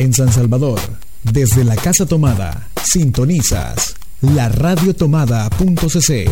[0.00, 0.80] En San Salvador,
[1.24, 6.30] desde la Casa Tomada, sintonizas la radiotomada.cc.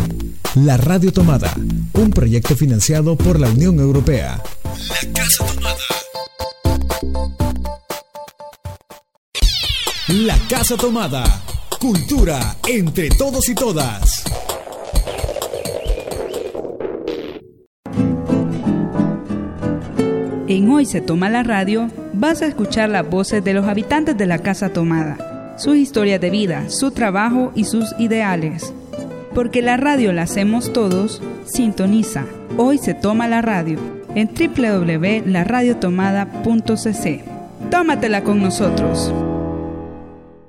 [0.54, 1.54] La Radio Tomada,
[1.92, 4.42] un proyecto financiado por la Unión Europea.
[4.64, 5.76] La Casa Tomada.
[10.08, 11.44] La Casa Tomada.
[11.78, 14.24] Cultura entre todos y todas.
[20.48, 24.26] En Hoy se toma la radio, vas a escuchar las voces de los habitantes de
[24.26, 28.74] la Casa Tomada, sus historias de vida, su trabajo y sus ideales.
[29.34, 32.24] Porque la radio la hacemos todos, sintoniza.
[32.56, 33.78] Hoy se toma la radio
[34.16, 37.24] en www.laradiotomada.cc.
[37.70, 39.14] Tómatela con nosotros.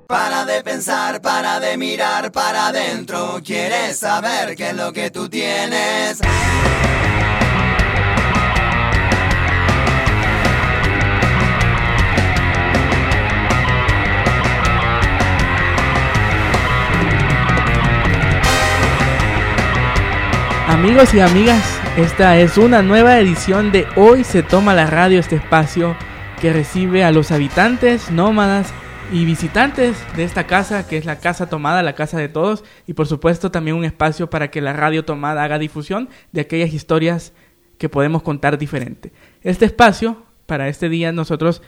[0.08, 3.40] Para de pensar, para de mirar para adentro.
[3.45, 6.20] ¿Quieres saber qué es lo que tú tienes?
[20.70, 25.38] Amigos y amigas, esta es una nueva edición de Hoy se toma la radio, este
[25.38, 25.95] espacio
[26.39, 28.72] que recibe a los habitantes, nómadas
[29.12, 32.94] y visitantes de esta casa, que es la Casa Tomada, la casa de todos, y
[32.94, 37.34] por supuesto también un espacio para que la radio Tomada haga difusión de aquellas historias
[37.80, 39.12] que podemos contar diferente.
[39.42, 41.64] Este espacio, para este día, nosotros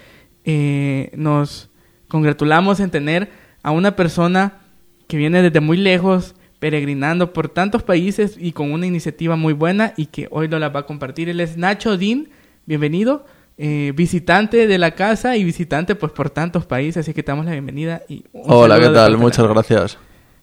[0.46, 1.72] eh, nos
[2.08, 3.32] congratulamos en tener
[3.64, 4.60] a una persona
[5.08, 9.96] que viene desde muy lejos, peregrinando por tantos países y con una iniciativa muy buena
[9.98, 11.28] y que hoy lo la va a compartir.
[11.28, 12.30] Él es Nacho Dean,
[12.68, 13.26] bienvenido,
[13.58, 17.48] eh, visitante de la casa y visitante pues por tantos países, así que te damos
[17.48, 18.04] la bienvenida.
[18.08, 19.18] Y Hola, ¿qué tal?
[19.18, 19.98] Muchas gracias.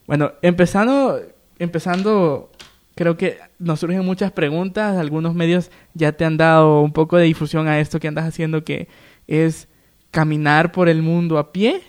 [0.09, 1.21] Bueno, empezando,
[1.61, 2.51] empezando,
[2.97, 7.27] creo que nos surgen muchas preguntas, algunos medios ya te han dado un poco de
[7.27, 8.89] difusión a esto que andas haciendo, que
[9.29, 9.69] es
[10.11, 11.81] caminar por el mundo a pie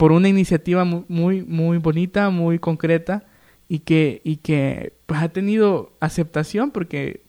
[0.00, 3.22] por una iniciativa muy, muy bonita, muy concreta
[3.68, 7.20] y que, y que pues, ha tenido aceptación porque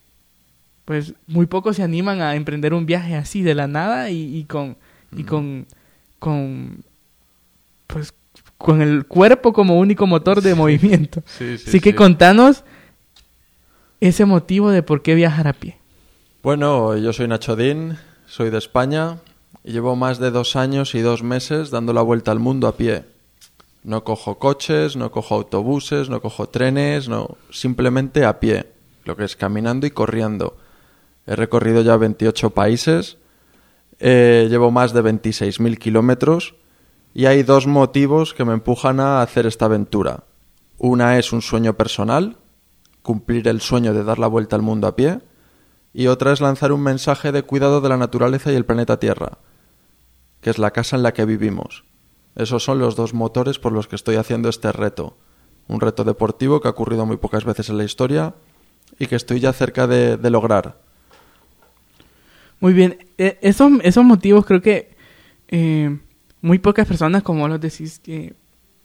[0.86, 4.78] pues muy pocos se animan a emprender un viaje así de la nada y, con
[5.12, 5.68] y con
[6.18, 6.86] con
[7.88, 8.14] pues
[8.58, 11.24] con el cuerpo como único motor de movimiento.
[11.68, 12.64] así que contanos
[14.00, 15.76] ese motivo de por qué viajar a pie.
[16.42, 17.98] Bueno, yo soy Nacho Dín,
[18.28, 19.18] soy de España,
[19.64, 23.06] Llevo más de dos años y dos meses dando la vuelta al mundo a pie.
[23.84, 28.72] No cojo coches, no cojo autobuses, no cojo trenes, no, simplemente a pie,
[29.06, 30.58] lo que es caminando y corriendo.
[31.28, 33.18] He recorrido ya 28 países,
[34.00, 36.56] eh, llevo más de 26.000 kilómetros
[37.14, 40.24] y hay dos motivos que me empujan a hacer esta aventura.
[40.80, 42.38] Una es un sueño personal,
[43.04, 45.20] cumplir el sueño de dar la vuelta al mundo a pie,
[45.94, 49.38] y otra es lanzar un mensaje de cuidado de la naturaleza y el planeta Tierra
[50.42, 51.86] que es la casa en la que vivimos.
[52.36, 55.18] Esos son los dos motores por los que estoy haciendo este reto.
[55.68, 58.34] Un reto deportivo que ha ocurrido muy pocas veces en la historia
[59.00, 60.78] y que estoy ya cerca de, lograr.
[62.60, 64.96] Muy bien, e, esos, esos motivos creo que
[65.48, 65.98] eh,
[66.42, 68.34] muy pocas personas, como los decís, que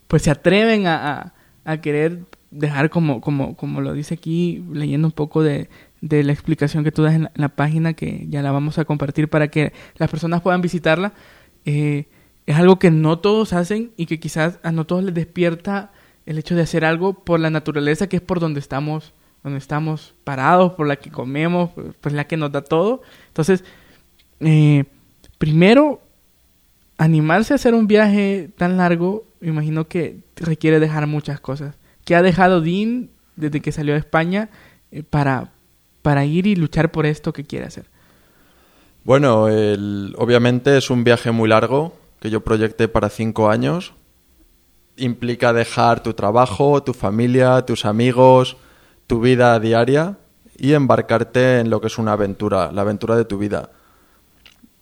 [0.07, 1.35] pues se atreven a,
[1.65, 5.69] a, querer dejar como, como, como lo dice aquí, leyendo un poco de,
[6.01, 9.29] de la explicación que tú das en la, página, que ya la vamos a compartir
[9.29, 11.13] para que las personas puedan visitarla.
[11.67, 12.07] Eh,
[12.47, 15.91] es algo que no todos hacen y que quizás a no todos les despierta
[16.25, 19.13] el hecho de hacer algo por la naturaleza que es por donde estamos,
[19.43, 23.03] donde estamos parados, por la que comemos, por la que nos da todo.
[23.29, 23.65] Entonces,
[24.41, 24.85] eh,
[25.39, 26.01] primero,
[26.99, 31.75] animarse a hacer un viaje tan largo, me imagino que requiere dejar muchas cosas.
[32.05, 34.51] ¿Qué ha dejado Dean desde que salió de España
[34.93, 35.51] eh, para,
[36.03, 37.87] para ir y luchar por esto que quiere hacer?
[39.07, 43.95] Bueno, obviamente es un viaje muy largo que yo proyecté para cinco años.
[44.97, 48.57] Implica dejar tu trabajo, tu familia, tus amigos,
[49.07, 50.19] tu vida diaria
[50.59, 53.71] y embarcarte en lo que es una aventura, la aventura de tu vida.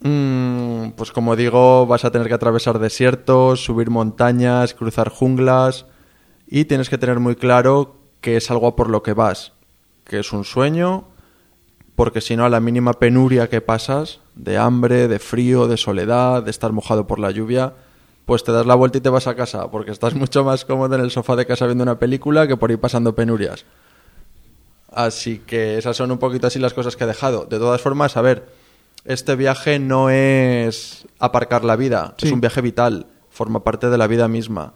[0.00, 5.84] Mm, pues como digo, vas a tener que atravesar desiertos, subir montañas, cruzar junglas
[6.46, 9.52] y tienes que tener muy claro que es algo por lo que vas,
[10.04, 11.08] que es un sueño
[11.96, 16.42] porque si no a la mínima penuria que pasas, de hambre, de frío, de soledad,
[16.42, 17.74] de estar mojado por la lluvia,
[18.26, 20.94] pues te das la vuelta y te vas a casa, porque estás mucho más cómodo
[20.96, 23.64] en el sofá de casa viendo una película que por ir pasando penurias.
[24.92, 27.46] Así que esas son un poquito así las cosas que he dejado.
[27.46, 28.46] De todas formas, a ver,
[29.04, 34.06] este viaje no es aparcar la vida, es un viaje vital, forma parte de la
[34.06, 34.72] vida misma.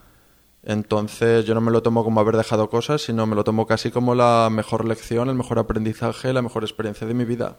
[0.69, 3.91] Entonces yo no me lo tomo como haber dejado cosas, sino me lo tomo casi
[3.91, 7.57] como la mejor lección, el mejor aprendizaje, la mejor experiencia de mi vida.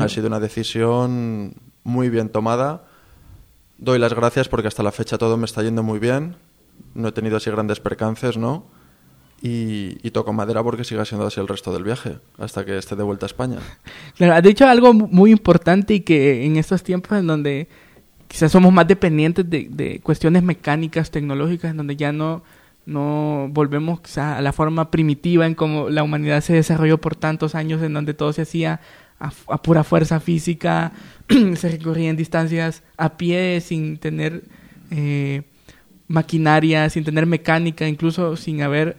[0.00, 1.54] Ha sido una decisión
[1.84, 2.84] muy bien tomada.
[3.76, 6.36] Doy las gracias porque hasta la fecha todo me está yendo muy bien.
[6.94, 8.64] No he tenido así grandes percances, ¿no?
[9.42, 12.96] Y, y toco madera porque siga siendo así el resto del viaje, hasta que esté
[12.96, 13.58] de vuelta a España.
[14.16, 17.68] Claro, has dicho algo mu- muy importante y que en estos tiempos en donde
[18.28, 22.42] quizás somos más dependientes de, de cuestiones mecánicas, tecnológicas, en donde ya no,
[22.86, 27.82] no volvemos a la forma primitiva en cómo la humanidad se desarrolló por tantos años,
[27.82, 28.80] en donde todo se hacía
[29.18, 29.30] a,
[29.62, 30.92] pura fuerza física,
[31.56, 34.44] se recorría en distancias a pie, sin tener
[34.90, 35.42] eh,
[36.08, 38.98] maquinaria, sin tener mecánica, incluso sin haber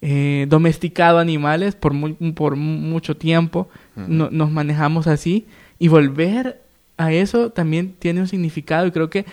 [0.00, 3.68] eh, domesticado animales por, mu- por mucho tiempo.
[3.96, 5.46] No- nos manejamos así.
[5.78, 6.62] Y volver
[6.98, 8.86] a eso también tiene un significado.
[8.86, 9.24] Y creo que,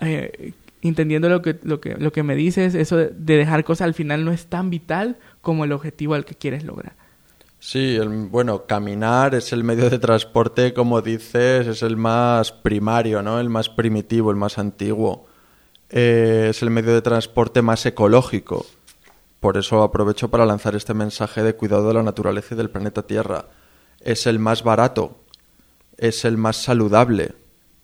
[0.00, 0.52] eh,
[0.82, 3.94] entendiendo lo que, lo, que, lo que me dices, eso de, de dejar cosas al
[3.94, 6.94] final no es tan vital como el objetivo al que quieres lograr.
[7.58, 13.22] Sí, el- bueno, caminar es el medio de transporte, como dices, es el más primario,
[13.22, 13.38] ¿no?
[13.38, 15.26] El más primitivo, el más antiguo.
[15.90, 18.64] Eh, es el medio de transporte más ecológico.
[19.40, 23.02] Por eso aprovecho para lanzar este mensaje de cuidado de la naturaleza y del planeta
[23.02, 23.46] Tierra.
[24.00, 25.19] Es el más barato,
[26.00, 27.34] es el más saludable,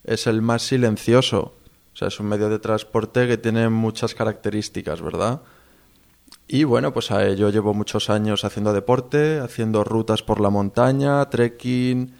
[0.02, 1.54] es el más silencioso.
[1.92, 5.42] O sea, es un medio de transporte que tiene muchas características, ¿verdad?
[6.48, 11.28] Y bueno, pues a yo llevo muchos años haciendo deporte, haciendo rutas por la montaña,
[11.28, 12.14] trekking,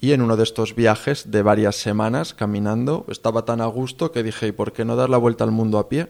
[0.00, 4.22] y en uno de estos viajes de varias semanas caminando, estaba tan a gusto que
[4.22, 6.08] dije, ¿y por qué no dar la vuelta al mundo a pie?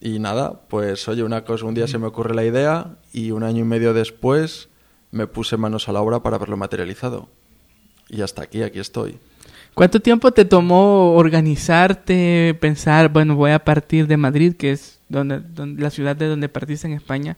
[0.00, 3.42] Y nada, pues oye, una cosa, un día se me ocurre la idea y un
[3.42, 4.68] año y medio después
[5.10, 7.28] me puse manos a la obra para verlo materializado.
[8.10, 9.18] Y hasta aquí, aquí estoy.
[9.74, 15.40] ¿Cuánto tiempo te tomó organizarte, pensar, bueno, voy a partir de Madrid, que es donde,
[15.40, 17.36] donde- la ciudad de donde partiste en España?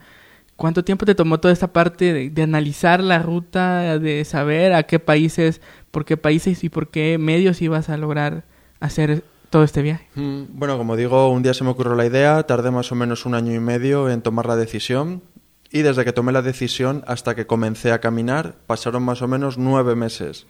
[0.56, 4.84] ¿Cuánto tiempo te tomó toda esta parte de, de analizar la ruta, de saber a
[4.84, 5.60] qué países,
[5.90, 8.44] por qué países y por qué medios ibas a lograr
[8.80, 10.06] hacer todo este viaje?
[10.14, 13.26] Mm, Bueno, como digo, un día se me ocurrió la idea, tardé más o menos
[13.26, 15.22] un año y medio en tomar la decisión
[15.70, 19.58] y desde que tomé la decisión hasta que comencé a caminar pasaron más o menos
[19.58, 20.46] nueve meses.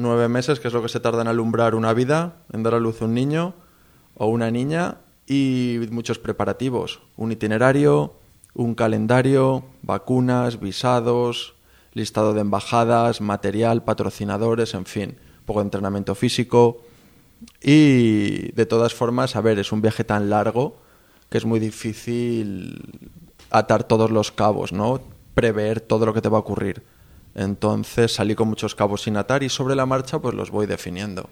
[0.00, 2.78] Nueve meses, que es lo que se tarda en alumbrar una vida, en dar a
[2.78, 3.54] luz un niño
[4.14, 8.14] o una niña y muchos preparativos, un itinerario,
[8.54, 11.56] un calendario, vacunas, visados,
[11.94, 16.80] listado de embajadas, material, patrocinadores, en fin, poco entrenamiento físico.
[17.60, 20.76] Y de todas formas, a ver, es un viaje tan largo
[21.28, 23.00] que es muy difícil
[23.50, 25.00] atar todos los cabos, ¿no?
[25.34, 26.84] Prever todo lo que te va a ocurrir.
[27.42, 31.30] Entonces salí con muchos cabos sin atar y sobre la marcha pues los voy definiendo.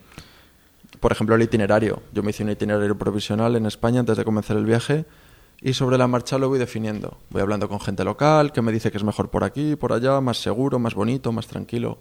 [1.01, 2.01] Por ejemplo, el itinerario.
[2.13, 5.05] Yo me hice un itinerario provisional en España antes de comenzar el viaje
[5.61, 7.19] y sobre la marcha lo voy definiendo.
[7.31, 10.21] Voy hablando con gente local que me dice que es mejor por aquí, por allá,
[10.21, 11.99] más seguro, más bonito, más tranquilo.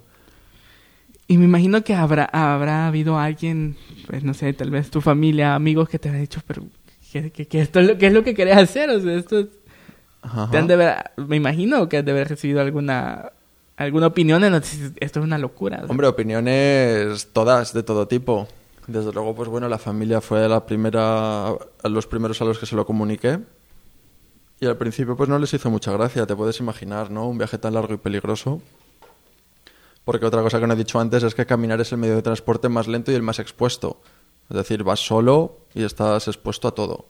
[1.28, 3.76] Y me imagino que habrá, habrá habido alguien,
[4.08, 6.64] pues no sé, tal vez tu familia, amigos que te han dicho, pero
[7.12, 8.92] ¿qué, qué- qué esto es lo, qué es lo que querés hacer?
[8.92, 9.48] O sea, esto es-
[10.52, 13.32] te han de me imagino que has de haber recibido alguna,
[13.78, 15.84] alguna opinión en esto es una locura.
[15.88, 18.48] Hombre, opiniones todas, de todo tipo.
[18.88, 22.76] Desde luego, pues bueno, la familia fue la primera, los primeros a los que se
[22.76, 23.40] lo comuniqué.
[24.60, 27.28] Y al principio, pues no les hizo mucha gracia, te puedes imaginar, ¿no?
[27.28, 28.62] Un viaje tan largo y peligroso.
[30.06, 32.22] Porque otra cosa que no he dicho antes es que caminar es el medio de
[32.22, 34.02] transporte más lento y el más expuesto.
[34.50, 37.08] Es decir, vas solo y estás expuesto a todo.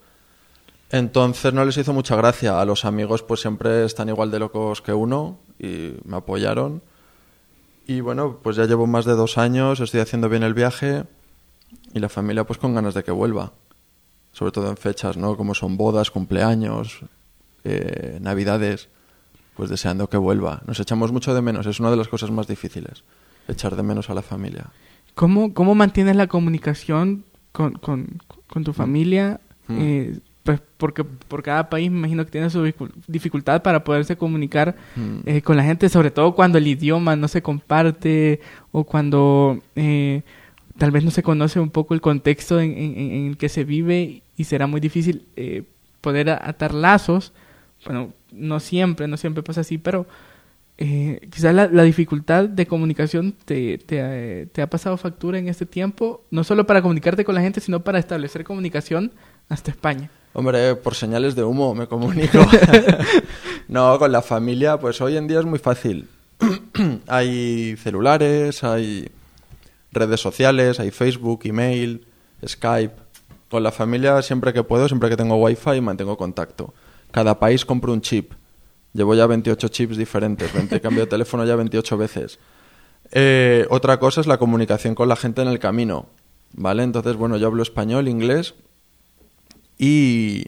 [0.90, 2.58] Entonces no les hizo mucha gracia.
[2.58, 6.82] A los amigos pues siempre están igual de locos que uno y me apoyaron.
[7.86, 11.04] Y bueno, pues ya llevo más de dos años, estoy haciendo bien el viaje
[11.94, 13.52] y la familia pues con ganas de que vuelva.
[14.32, 15.36] Sobre todo en fechas, ¿no?
[15.36, 17.00] Como son bodas, cumpleaños,
[17.64, 18.88] eh, navidades,
[19.54, 20.62] pues deseando que vuelva.
[20.66, 23.04] Nos echamos mucho de menos, es una de las cosas más difíciles,
[23.48, 24.66] echar de menos a la familia.
[25.14, 29.40] ¿Cómo, ¿Cómo mantienes la comunicación con, con, con tu familia?
[29.68, 29.78] Mm.
[29.80, 34.16] Eh, pues porque por cada país me imagino que tiene su dificu- dificultad para poderse
[34.16, 35.18] comunicar Mm.
[35.26, 38.40] eh, con la gente, sobre todo cuando el idioma no se comparte
[38.72, 40.22] o cuando eh,
[40.78, 43.48] tal vez no se conoce un poco el contexto en, en- en- en el que
[43.48, 45.64] se vive y será muy difícil eh,
[46.00, 47.32] poder atar lazos.
[47.84, 50.06] Bueno, no siempre, no siempre pasa así, pero
[50.78, 55.48] eh, quizás la, la dificultad de comunicación te, te, eh, te ha pasado factura en
[55.48, 59.10] este tiempo, no solo para comunicarte con la gente, sino para establecer comunicación
[59.48, 60.10] hasta España.
[60.38, 62.38] Hombre, por señales de humo me comunico.
[63.68, 66.10] no, con la familia, pues hoy en día es muy fácil.
[67.06, 69.08] hay celulares, hay
[69.92, 72.06] redes sociales, hay Facebook, email,
[72.46, 72.92] Skype.
[73.48, 76.74] Con la familia siempre que puedo, siempre que tengo wifi, mantengo contacto.
[77.12, 78.34] Cada país compro un chip.
[78.92, 82.38] Llevo ya 28 chips diferentes, 20, cambio de teléfono ya 28 veces.
[83.10, 86.10] Eh, otra cosa es la comunicación con la gente en el camino,
[86.52, 86.82] ¿vale?
[86.82, 88.54] Entonces, bueno, yo hablo español, inglés
[89.78, 90.46] y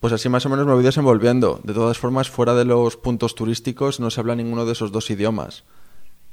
[0.00, 1.60] pues así más o menos me voy desenvolviendo.
[1.64, 5.10] De todas formas, fuera de los puntos turísticos no se habla ninguno de esos dos
[5.10, 5.64] idiomas.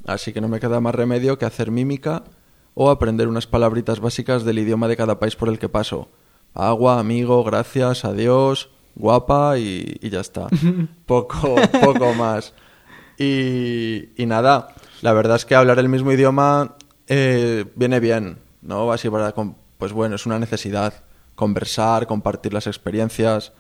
[0.06, 2.24] Así que no me queda más remedio que hacer mímica
[2.74, 6.10] o aprender unas palabritas básicas del idioma de cada país por el que paso.
[6.54, 10.48] Agua, amigo, gracias, adiós, guapa y, y ya está.
[11.06, 12.54] poco, poco más.
[13.18, 14.70] Y, y, nada,
[15.02, 16.76] la verdad es que hablar el mismo idioma
[17.08, 18.92] eh, viene bien, ¿no?
[18.92, 19.34] Así para,
[19.78, 20.94] pues bueno, es una necesidad.
[21.36, 23.54] Conversar, compartir las experiencias.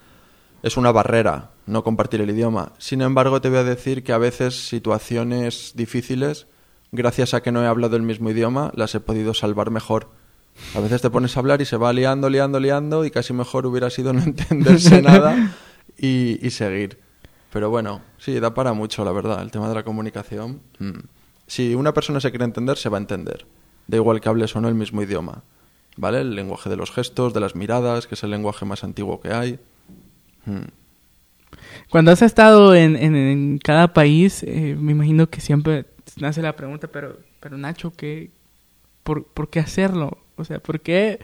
[0.61, 2.73] Es una barrera no compartir el idioma.
[2.77, 6.47] Sin embargo, te voy a decir que a veces situaciones difíciles,
[6.91, 10.09] gracias a que no he hablado el mismo idioma, las he podido salvar mejor.
[10.75, 13.65] A veces te pones a hablar y se va liando, liando, liando y casi mejor
[13.65, 15.55] hubiera sido no entenderse nada
[15.97, 16.99] y, seguir.
[17.51, 20.61] Pero bueno, sí, da para mucho, la verdad, el tema de la comunicación.
[20.79, 20.99] Mm.
[21.47, 23.45] Si una persona se quiere entender, se va a entender.
[23.87, 25.43] Da igual que hables o no el mismo idioma.
[25.95, 26.21] ¿Vale?
[26.21, 29.31] El lenguaje de los gestos, de las miradas, que es el lenguaje más antiguo que
[29.31, 29.59] hay.
[30.45, 30.65] Mm.
[31.89, 35.85] Cuando has estado en, en, cada país, eh, me imagino que siempre
[36.17, 38.31] nace la pregunta, pero, pero Nacho, ¿qué,
[39.03, 40.17] por, por qué hacerlo?
[40.35, 41.19] O sea, ¿por qué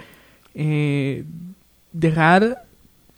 [0.54, 1.24] eh,
[1.92, 2.66] dejar,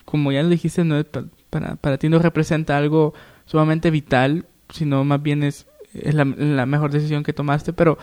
[0.06, 1.04] como ya lo dijiste, no,
[1.50, 3.14] para, para ti no representa algo
[3.46, 7.98] sumamente vital, sino más bien es, es la, mejor decisión que tomaste, pero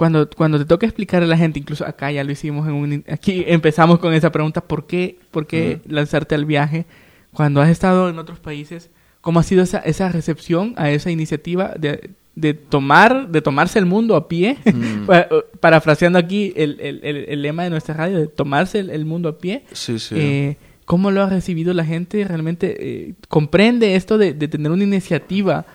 [0.00, 3.04] cuando, cuando te toca explicar a la gente, incluso acá ya lo hicimos, en un,
[3.06, 5.92] aquí empezamos con esa pregunta, ¿por qué, por qué uh -huh.
[5.92, 6.86] lanzarte al viaje?
[7.34, 8.88] Cuando has estado en otros países,
[9.20, 13.84] ¿cómo ha sido esa, esa recepción a esa iniciativa de, de tomar, de tomarse el
[13.84, 14.56] mundo a pie?
[14.64, 15.06] Mm.
[15.60, 19.36] Parafraseando aquí el, el, el, el, lema de nuestra radio, de tomarse el, mundo a
[19.36, 19.64] pie.
[19.72, 20.14] Sí, sí.
[20.16, 22.24] Eh, ¿Cómo lo ha recibido la gente?
[22.24, 25.66] ¿Realmente eh, comprende esto de, de, tener una iniciativa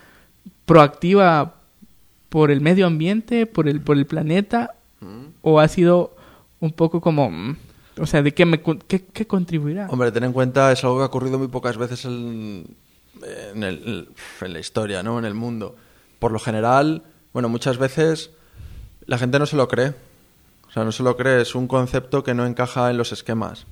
[0.65, 1.54] proactiva
[2.35, 4.75] por el medio ambiente, por el, por el planeta?
[4.99, 5.27] Mm.
[5.41, 6.17] ¿O ha sido
[6.59, 7.31] un poco como...
[7.31, 7.55] Mm,
[7.97, 9.87] o sea, ¿de qué, me, qué, qué, contribuirá?
[9.89, 12.75] Hombre, ten en cuenta, es algo que ha ocurrido muy pocas veces en,
[13.23, 14.09] en, el,
[14.41, 15.17] en la historia, ¿no?
[15.17, 15.77] En el mundo.
[16.19, 18.31] Por lo general, bueno, muchas veces
[19.05, 19.93] la gente no se lo cree.
[20.67, 23.65] O sea, no se lo cree, es un concepto que no encaja en los esquemas,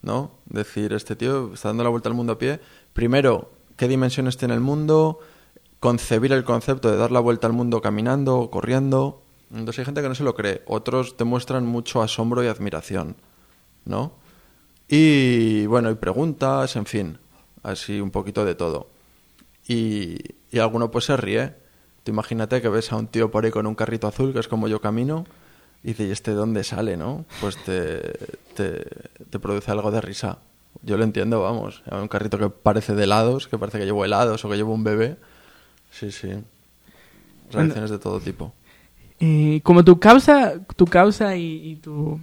[0.00, 0.30] ¿no?
[0.46, 2.60] Decir, este tío está dando la vuelta al mundo a pie.
[2.94, 5.20] Primero, ¿qué dimensiones tiene el mundo?
[5.80, 9.22] Concebir el concepto de dar la vuelta al mundo caminando o corriendo.
[9.50, 10.62] Entonces hay gente que no se lo cree.
[10.66, 13.16] Otros demuestran mucho asombro y admiración.
[13.86, 14.12] ¿no?
[14.88, 17.18] Y bueno, y preguntas, en fin,
[17.62, 18.88] así un poquito de todo.
[19.66, 20.18] Y,
[20.50, 21.54] y alguno pues se ríe.
[22.04, 24.48] Tú imagínate que ves a un tío por ahí con un carrito azul, que es
[24.48, 25.24] como yo camino,
[25.82, 27.24] y dices, ¿y este dónde sale, no?
[27.40, 28.00] Pues te,
[28.54, 28.84] te,
[29.30, 30.38] te produce algo de risa.
[30.82, 31.82] Yo lo entiendo, vamos.
[31.90, 34.84] Un carrito que parece de helados, que parece que llevo helados o que llevo un
[34.84, 35.16] bebé.
[35.90, 36.28] Sí, sí.
[37.50, 38.52] Reacciones bueno, de todo tipo.
[39.20, 42.20] Eh, como tu causa, tu causa y, y tu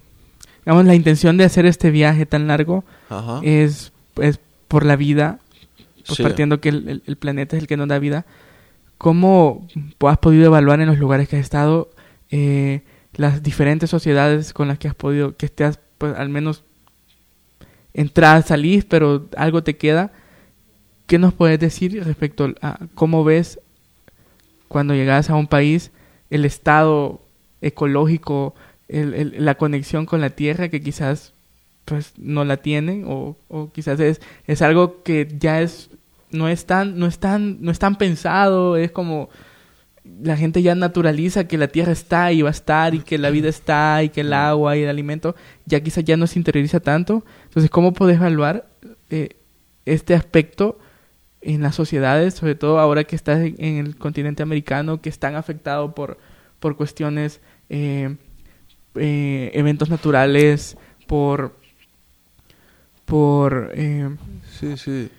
[0.65, 3.41] digamos, la intención de hacer este viaje tan largo Ajá.
[3.43, 3.91] es,
[4.21, 5.39] es por la vida,
[6.05, 6.23] pues sí.
[6.23, 8.25] partiendo que el, el, el, planeta es el que nos da vida.
[8.97, 9.67] ¿Cómo
[10.07, 11.89] has podido evaluar en los lugares que has estado
[12.31, 12.81] eh,
[13.15, 16.63] las diferentes sociedades con las que has podido, que te has, pues, al menos
[17.93, 20.11] entrar, salir, pero algo te queda?
[21.07, 23.59] ¿Qué nos puedes decir respecto a cómo ves
[24.67, 25.91] cuando llegas a un país
[26.29, 27.21] el estado
[27.61, 28.55] ecológico,
[28.87, 31.33] el, el, la conexión con la tierra que quizás
[31.85, 35.89] pues no la tienen o, o quizás es, es algo que ya es
[36.31, 39.29] no es tan no es tan no es tan pensado es como
[40.21, 43.29] la gente ya naturaliza que la tierra está y va a estar y que la
[43.29, 46.79] vida está y que el agua y el alimento ya quizás ya no se interioriza
[46.79, 47.23] tanto.
[47.45, 48.67] Entonces cómo puedes evaluar
[49.09, 49.37] eh,
[49.85, 50.77] este aspecto
[51.43, 55.35] en las sociedades sobre todo ahora que estás en, en el continente americano que están
[55.35, 56.17] afectados por
[56.63, 58.15] por cuestiones eh,
[58.95, 61.53] eh, eventos naturales, por
[63.05, 64.09] por eh,
[64.59, 65.09] sí, sí.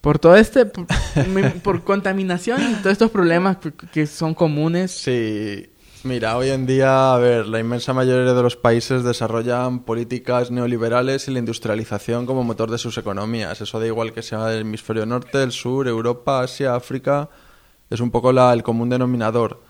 [0.00, 0.86] por todo este por,
[1.64, 3.56] por, contaminación y todos estos problemas
[3.92, 4.92] que son comunes.
[4.92, 5.68] Sí.
[6.06, 11.26] Mira, hoy en día, a ver, la inmensa mayoría de los países desarrollan políticas neoliberales
[11.26, 13.60] y la industrialización como motor de sus economías.
[13.60, 17.28] Eso da igual que sea el hemisferio norte, el sur, Europa, Asia, África.
[17.90, 19.60] Es un poco la, el común denominador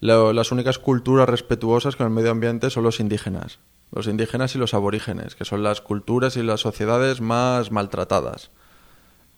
[0.00, 3.58] lo, las únicas culturas respetuosas con el medio ambiente son los indígenas.
[3.92, 8.50] Los indígenas y los aborígenes, que son las culturas y las sociedades más maltratadas.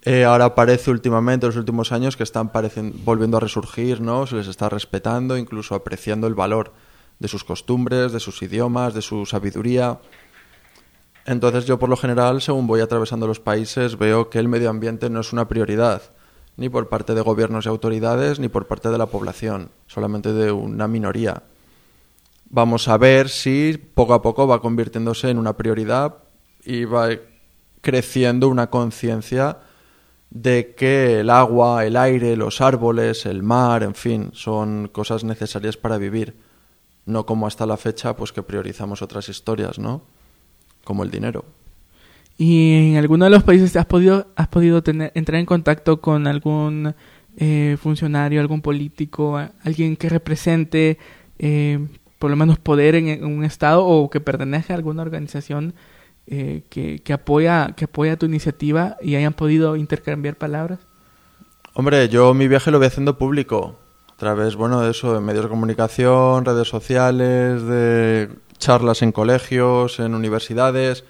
[0.09, 2.53] Eh, ahora parece últimamente, en los últimos años, que están
[3.05, 4.25] volviendo a resurgir, ¿no?
[4.25, 6.73] Se les está respetando, incluso apreciando el valor
[7.19, 9.99] de sus costumbres, de sus idiomas, de su sabiduría.
[11.25, 15.11] Entonces yo, por lo general, según voy atravesando los países, veo que el medio ambiente
[15.11, 16.03] no es una prioridad.
[16.57, 20.53] ni por parte de gobiernos y autoridades, ni por parte de la población, solamente de
[20.53, 21.43] una minoría.
[22.49, 26.15] Vamos a ver si poco a poco va convirtiéndose en una prioridad
[26.65, 27.11] y va
[27.83, 29.59] creciendo una conciencia
[30.31, 35.77] de que el agua, el aire, los árboles, el mar, en fin, son cosas necesarias
[35.77, 36.37] para vivir.
[37.05, 40.03] No como hasta la fecha, pues que priorizamos otras historias, ¿no?
[40.85, 41.45] Como el dinero.
[42.37, 46.95] ¿Y en alguno de los países has podido, has podido entrar en contacto con algún
[47.37, 50.99] eh, funcionario, algún político, alguien que represente
[51.39, 51.79] eh,
[52.19, 55.75] por lo menos poder en, un estado o que pertenezca a alguna organización
[56.27, 60.81] eh, que, que, apoya, que apoya tu iniciativa y hayan podido intercambiar palabras?
[61.75, 63.77] Hombre, yo mi viaje lo voy haciendo público,
[64.13, 70.01] a través, bueno, de eso, de medios de comunicación, redes sociales, de charlas en colegios,
[70.01, 71.05] en universidades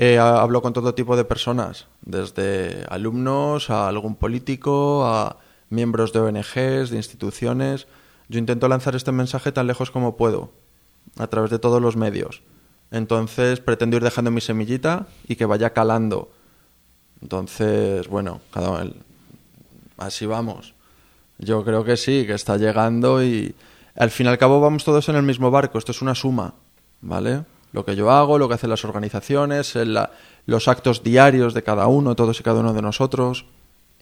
[0.00, 5.38] eh, hablo con todo tipo de personas, desde alumnos a algún político, a
[5.70, 7.88] miembros de ONGs, de instituciones.
[8.28, 10.52] Yo intento lanzar este mensaje tan lejos como puedo,
[11.18, 12.42] a través de todos los medios.
[12.90, 16.30] Entonces pretendo ir dejando mi semillita y que vaya calando.
[17.20, 18.86] Entonces, bueno, cada
[19.96, 20.74] así vamos.
[21.38, 23.54] Yo creo que sí, que está llegando y
[23.96, 25.78] al fin y al cabo vamos todos en el mismo barco.
[25.78, 26.54] Esto es una suma,
[27.00, 27.44] ¿vale?
[27.72, 29.74] lo que yo hago, lo que hacen las organizaciones,
[30.46, 33.46] los actos diarios de cada uno, todos y cada uno de nosotros.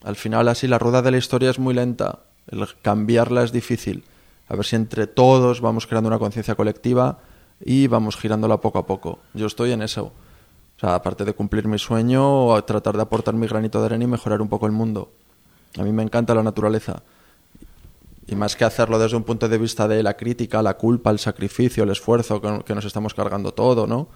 [0.04, 4.04] Al final así la rueda de la historia es muy lenta, el cambiarla es difícil.
[4.48, 7.18] A ver si entre todos vamos creando una conciencia colectiva
[7.60, 9.18] y vamos girándola poco a poco.
[9.34, 10.12] Yo estoy en eso.
[10.76, 14.08] O sea, aparte de cumplir mi sueño, tratar de aportar mi granito de arena y
[14.08, 15.10] mejorar un poco el mundo.
[15.78, 17.02] A mí me encanta la naturaleza.
[18.26, 21.18] Y más que hacerlo desde un punto de vista de la crítica, la culpa, el
[21.18, 24.08] sacrificio, el esfuerzo que nos estamos cargando todo, ¿no?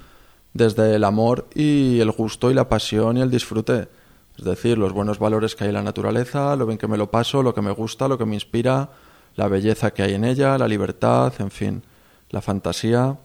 [0.52, 3.88] Desde el amor y el gusto y la pasión y el disfrute.
[4.36, 7.10] Es decir, los buenos valores que hay en la naturaleza, lo bien que me lo
[7.10, 8.90] paso, lo que me gusta, lo que me inspira,
[9.36, 11.82] la belleza que hay en ella, la libertad, en fin,
[12.30, 13.16] la fantasía.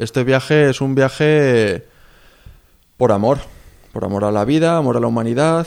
[0.00, 1.84] Este viaje es un viaje
[2.96, 3.38] por amor,
[3.92, 5.66] por amor a la vida, amor a la humanidad,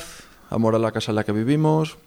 [0.50, 2.00] amor a la casa en la que vivimos,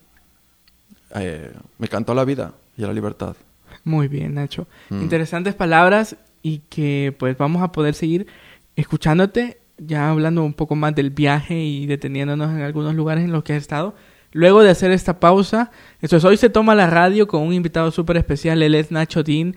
[1.15, 3.37] eh, me cantó la vida y a la libertad.
[3.85, 4.67] Muy bien, Nacho.
[4.91, 5.03] Mm.
[5.03, 8.27] Interesantes palabras y que pues vamos a poder seguir
[8.75, 13.45] escuchándote, ya hablando un poco más del viaje y deteniéndonos en algunos lugares en los
[13.45, 13.95] que has estado.
[14.33, 15.71] Luego de hacer esta pausa,
[16.03, 19.23] esto es Hoy se toma la radio con un invitado súper especial, él es Nacho
[19.23, 19.55] Dean,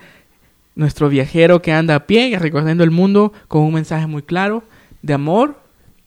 [0.75, 4.63] nuestro viajero que anda a pie recorriendo el mundo con un mensaje muy claro
[5.01, 5.55] de amor,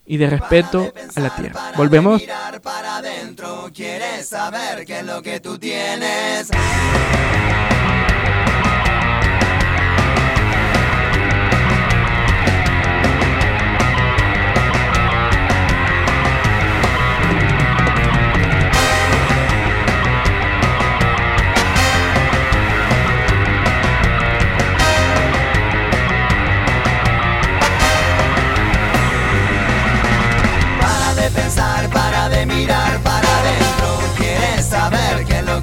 [0.06, 1.72] y de respeto a la tierra.
[1.76, 2.22] Volvemos.
[2.62, 6.50] Para adentro, quieres saber qué es lo que tú tienes.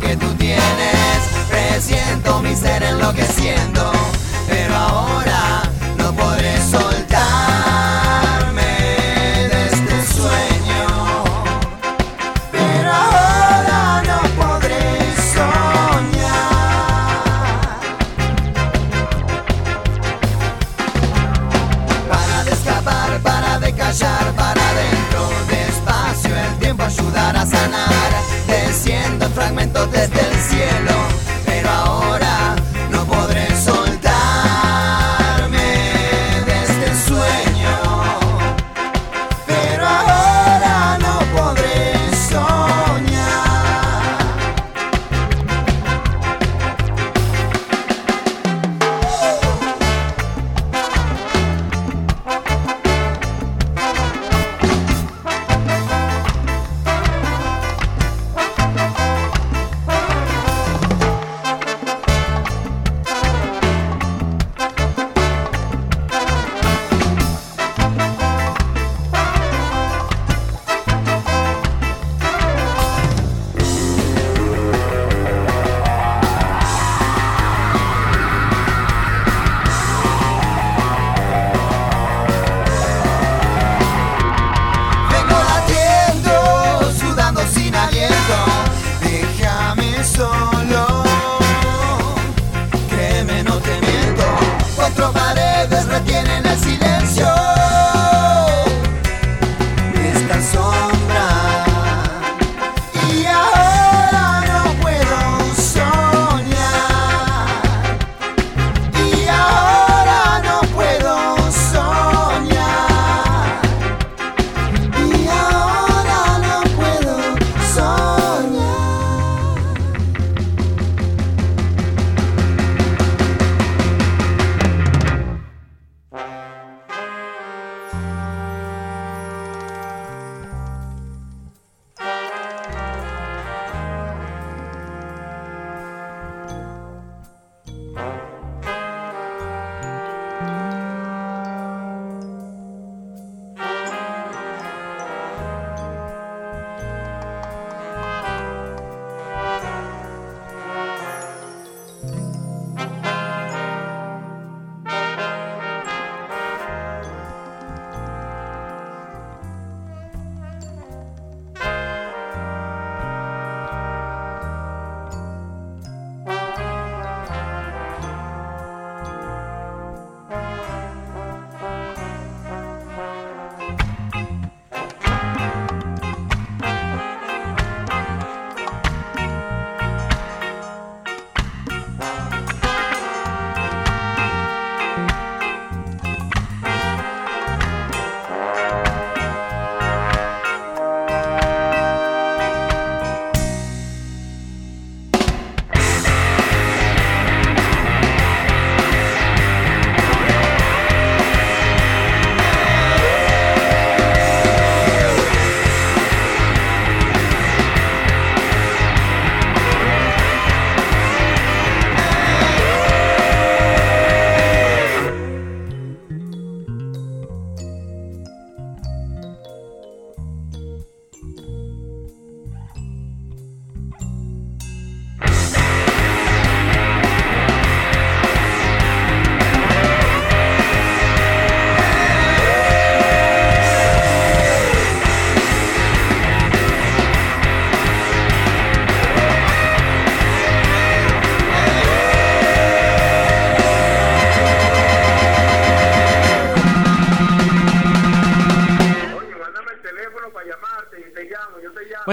[0.09, 1.19] Que tú tienes.
[1.49, 3.91] Presiento mi ser enloqueciendo,
[4.47, 5.61] pero ahora
[5.97, 7.08] no podré soltarme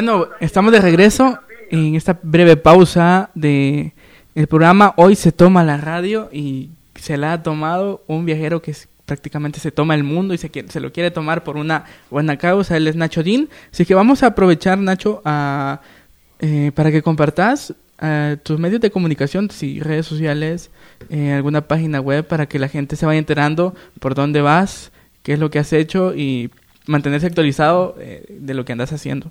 [0.06, 3.92] Bueno, estamos de regreso en esta breve pausa de
[4.36, 4.94] el programa.
[4.96, 8.72] Hoy se toma la radio y se la ha tomado un viajero que
[9.04, 12.76] prácticamente se toma el mundo y se, se lo quiere tomar por una buena causa.
[12.76, 13.48] Él es Nacho Dean.
[13.72, 15.80] Así que vamos a aprovechar, Nacho, a,
[16.38, 20.70] eh, para que compartas eh, tus medios de comunicación, si redes sociales,
[21.10, 24.92] eh, alguna página web, para que la gente se vaya enterando por dónde vas,
[25.24, 26.52] qué es lo que has hecho y
[26.86, 29.30] mantenerse actualizado eh, de lo que andas haciendo.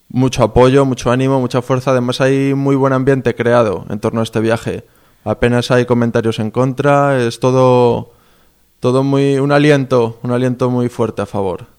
[0.09, 1.91] Mucho apoyo, mucho ánimo, mucha fuerza.
[1.91, 4.85] Además hay muy buen ambiente creado en torno a este viaje.
[5.25, 7.21] Apenas hay comentarios en contra.
[7.21, 8.13] Es todo,
[8.81, 11.78] todo muy un aliento, un aliento muy fuerte a favor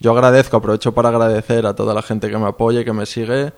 [0.00, 3.06] yo agradezco, aprovecho para agradecer a toda la gente que me apoya y que me
[3.06, 3.52] sigue.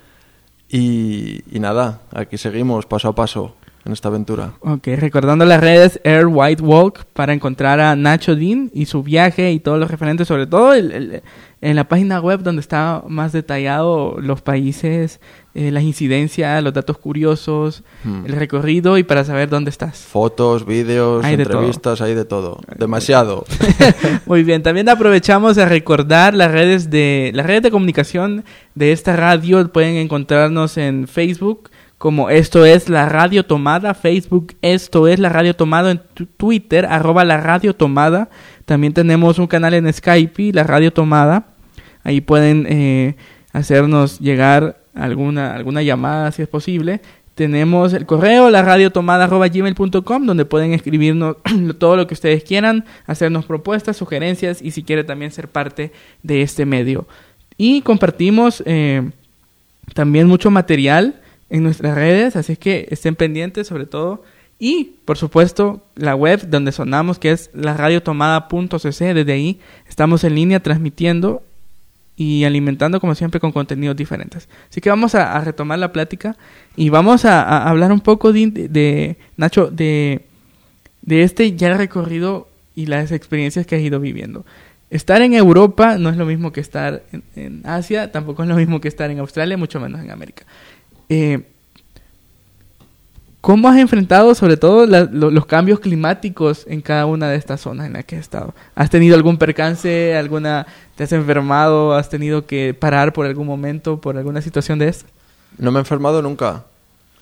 [0.68, 4.52] Y, nada, aquí seguimos paso a paso en esta aventura.
[4.60, 9.50] Ok, recordando las redes Air White Walk para encontrar a Nacho Dean y su viaje
[9.52, 11.22] y todos los referentes, sobre todo el,
[11.60, 15.20] en la página web donde está más detallado los países,
[15.54, 18.26] eh, las incidencias, los datos curiosos, hmm.
[18.26, 19.98] el recorrido y para saber dónde estás.
[19.98, 22.60] Fotos, vídeos, entrevistas, hay de todo.
[22.76, 23.44] Demasiado.
[24.26, 29.16] Muy bien, también aprovechamos a recordar las redes de las redes de comunicación de esta
[29.16, 29.66] radio.
[29.72, 35.54] Pueden encontrarnos en Facebook como esto es la radio tomada, Facebook esto es la radio
[35.54, 36.00] tomada, en
[36.38, 38.30] Twitter arroba la radio tomada.
[38.64, 41.48] También tenemos un canal en Skype, la radio tomada.
[42.02, 43.16] Ahí pueden eh,
[43.52, 47.00] hacernos llegar alguna, alguna llamada si es posible.
[47.34, 51.36] Tenemos el correo, la gmail.com donde pueden escribirnos
[51.78, 56.42] todo lo que ustedes quieran, hacernos propuestas, sugerencias y si quiere también ser parte de
[56.42, 57.06] este medio.
[57.56, 59.10] Y compartimos eh,
[59.94, 64.22] también mucho material en nuestras redes, así que estén pendientes sobre todo.
[64.58, 69.14] Y, por supuesto, la web donde sonamos, que es la radiotomada.cc.
[69.14, 71.42] Desde ahí estamos en línea transmitiendo
[72.20, 74.46] y alimentando como siempre con contenidos diferentes.
[74.68, 76.36] Así que vamos a, retomar la plática
[76.76, 80.20] y vamos a, hablar un poco de, Nacho, de,
[81.00, 84.44] de este ya recorrido y las experiencias que has ido viviendo.
[84.90, 87.02] Estar en Europa no es lo mismo que estar
[87.36, 90.44] en, Asia, tampoco es lo mismo que estar en Australia, mucho menos en América.
[91.08, 91.44] Eh,
[93.40, 97.94] ¿Cómo has enfrentado sobre todo los cambios climáticos en cada una de estas zonas en
[97.94, 98.54] las que has estado?
[98.74, 103.98] ¿Has tenido algún percance, alguna, te has enfermado, has tenido que parar por algún momento,
[103.98, 105.06] por alguna situación de esta?
[105.56, 106.64] No me he enfermado nunca.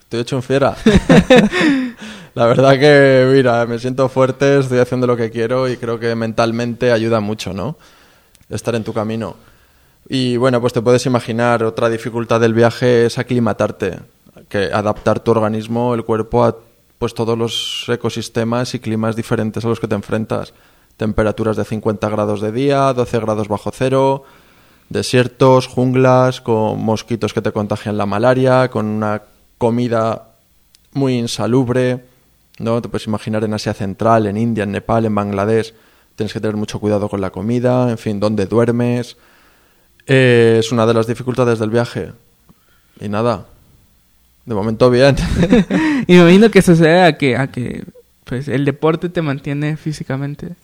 [0.02, 0.76] Estoy hecho en fiera.
[2.34, 6.14] La verdad que, mira, me siento fuerte, estoy haciendo lo que quiero y creo que
[6.16, 7.76] mentalmente ayuda mucho, ¿no?
[8.50, 9.36] Estar en tu camino.
[10.08, 13.98] Y bueno, pues te puedes imaginar, otra dificultad del viaje es aclimatarte
[14.48, 16.56] que adaptar tu organismo, el cuerpo a
[16.98, 20.52] pues todos los ecosistemas y climas diferentes a los que te enfrentas.
[20.96, 24.24] Temperaturas de 50 grados de día, 12 grados bajo cero,
[24.88, 29.22] desiertos, junglas, con mosquitos que te contagian la malaria, con una
[29.58, 30.30] comida
[30.92, 32.04] muy insalubre,
[32.58, 32.82] ¿no?
[32.82, 35.72] Te puedes imaginar en Asia Central, en India, en Nepal, en Bangladesh,
[36.16, 39.16] tienes que tener mucho cuidado con la comida, en fin, dónde duermes.
[40.06, 42.12] Eh, es una de las dificultades del viaje.
[43.00, 43.46] Y nada,
[44.48, 45.14] de momento bien.
[46.06, 47.84] y me imagino que sucede a que, a que
[48.24, 50.54] pues, el deporte te mantiene físicamente.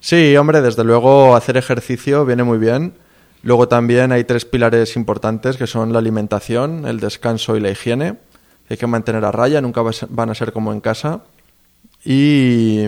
[0.00, 2.94] Sí, hombre, desde luego hacer ejercicio viene muy bien.
[3.42, 8.14] Luego también hay tres pilares importantes que son la alimentación, el descanso y la higiene.
[8.70, 11.20] Hay que mantener a raya, nunca van a ser como en casa.
[12.02, 12.84] Y,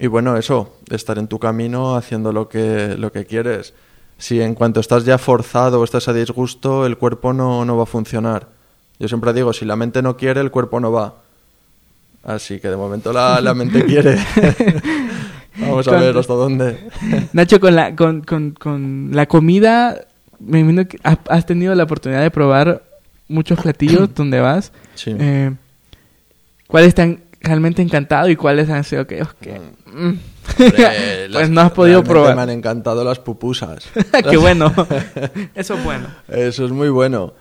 [0.00, 3.74] y bueno, eso, estar en tu camino haciendo lo que, lo que quieres.
[4.18, 7.84] Si en cuanto estás ya forzado o estás a disgusto, el cuerpo no, no va
[7.84, 8.59] a funcionar.
[9.00, 11.14] Yo siempre digo, si la mente no quiere, el cuerpo no va.
[12.22, 14.18] Así que de momento la, la mente quiere.
[15.56, 16.78] Vamos a ver hasta dónde.
[17.32, 20.02] Nacho, con la, con, con, con la comida,
[20.38, 22.82] me imagino que has tenido la oportunidad de probar
[23.26, 24.70] muchos platillos donde vas.
[24.94, 25.16] Sí.
[25.18, 25.50] Eh,
[26.66, 29.24] ¿Cuáles te han realmente encantado y cuáles han sido que...
[29.24, 30.08] Mm.
[30.08, 30.18] Mm,
[31.32, 32.36] pues no has podido probar.
[32.36, 33.88] Me han encantado las pupusas.
[34.28, 34.72] Qué bueno.
[35.54, 36.06] Eso es bueno.
[36.28, 37.32] Eso es muy bueno.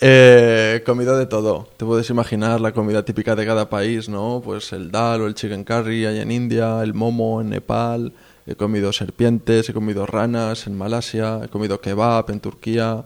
[0.00, 1.68] Eh, he comido de todo.
[1.76, 4.42] Te puedes imaginar la comida típica de cada país, ¿no?
[4.44, 8.12] Pues el dal o el chicken curry allá en India, el momo en Nepal.
[8.46, 13.04] He comido serpientes, he comido ranas en Malasia, he comido kebab en Turquía.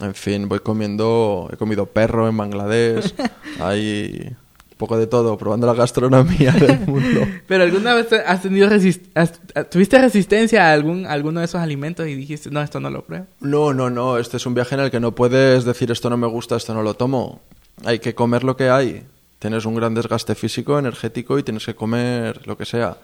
[0.00, 3.14] En fin, voy comiendo, he comido perro en Bangladesh.
[3.60, 4.36] Hay
[4.76, 7.20] poco de todo, probando la gastronomía del mundo.
[7.46, 12.06] Pero alguna vez has tenido resist- has- tuviste resistencia a algún alguno de esos alimentos
[12.06, 13.26] y dijiste, no, esto no lo pruebo.
[13.40, 14.18] No, no, no.
[14.18, 16.74] Este es un viaje en el que no puedes decir esto no me gusta, esto
[16.74, 17.40] no lo tomo.
[17.84, 19.04] Hay que comer lo que hay.
[19.38, 22.96] Tienes un gran desgaste físico, energético y tienes que comer lo que sea.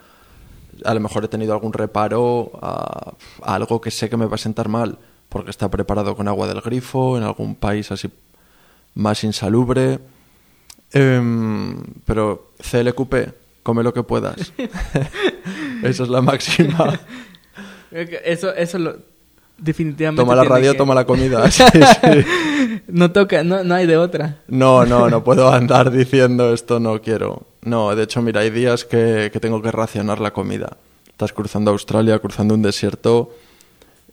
[0.83, 4.35] A lo mejor he tenido algún reparo a, a algo que sé que me va
[4.35, 4.97] a sentar mal,
[5.29, 8.09] porque está preparado con agua del grifo, en algún país así
[8.95, 9.99] más insalubre.
[10.93, 11.75] Em,
[12.05, 13.13] pero CLQP,
[13.63, 14.53] come lo que puedas.
[15.83, 16.99] Esa es la máxima.
[17.91, 18.95] Eso, eso lo,
[19.57, 20.21] definitivamente.
[20.23, 21.49] Toma la radio, que- toma la comida.
[21.51, 22.81] Sí, sí.
[22.87, 24.37] No toca, no, no hay de otra.
[24.47, 27.45] No, no, no puedo andar diciendo esto no quiero.
[27.63, 30.77] No, de hecho, mira, hay días que, que tengo que racionar la comida.
[31.09, 33.35] Estás cruzando Australia, cruzando un desierto,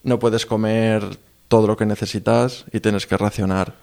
[0.03, 1.03] no puedes comer
[1.49, 3.75] todo lo que necesitas y tienes que racionar.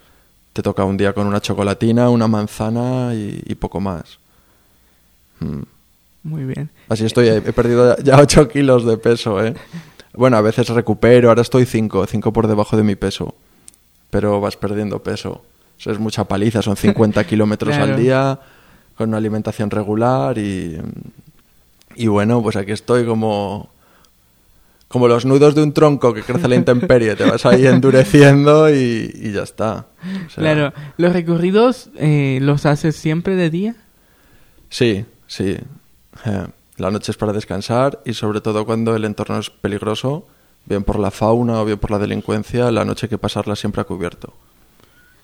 [0.58, 4.18] Te toca un día con una chocolatina, una manzana y, y poco más.
[5.38, 5.60] Mm.
[6.24, 6.68] Muy bien.
[6.88, 9.54] Así estoy, he he perdido ya 8 kilos de peso, ¿eh?
[10.14, 13.36] Bueno, a veces recupero, ahora estoy 5, 5 por debajo de mi peso.
[14.10, 15.42] Pero vas perdiendo peso.
[15.78, 17.94] Eso es mucha paliza, son 50 kilómetros Claro.
[17.94, 18.40] al día,
[18.96, 20.76] con una alimentación regular y...
[21.94, 23.70] Y bueno, pues aquí estoy como...
[24.88, 28.70] Como los nudos de un tronco que crece a la intemperie, te vas ahí endureciendo
[28.74, 29.86] y, y ya está.
[30.26, 33.76] O sea, Claro, los recorridos eh, los haces siempre de día.
[34.70, 35.56] Sí, sí.
[36.24, 36.46] Eh,
[36.78, 40.26] la noche es para descansar y sobre todo cuando el entorno es peligroso,
[40.64, 43.82] bien por la fauna o bien por la delincuencia, la noche hay que pasarla siempre
[43.82, 44.32] a cubierto.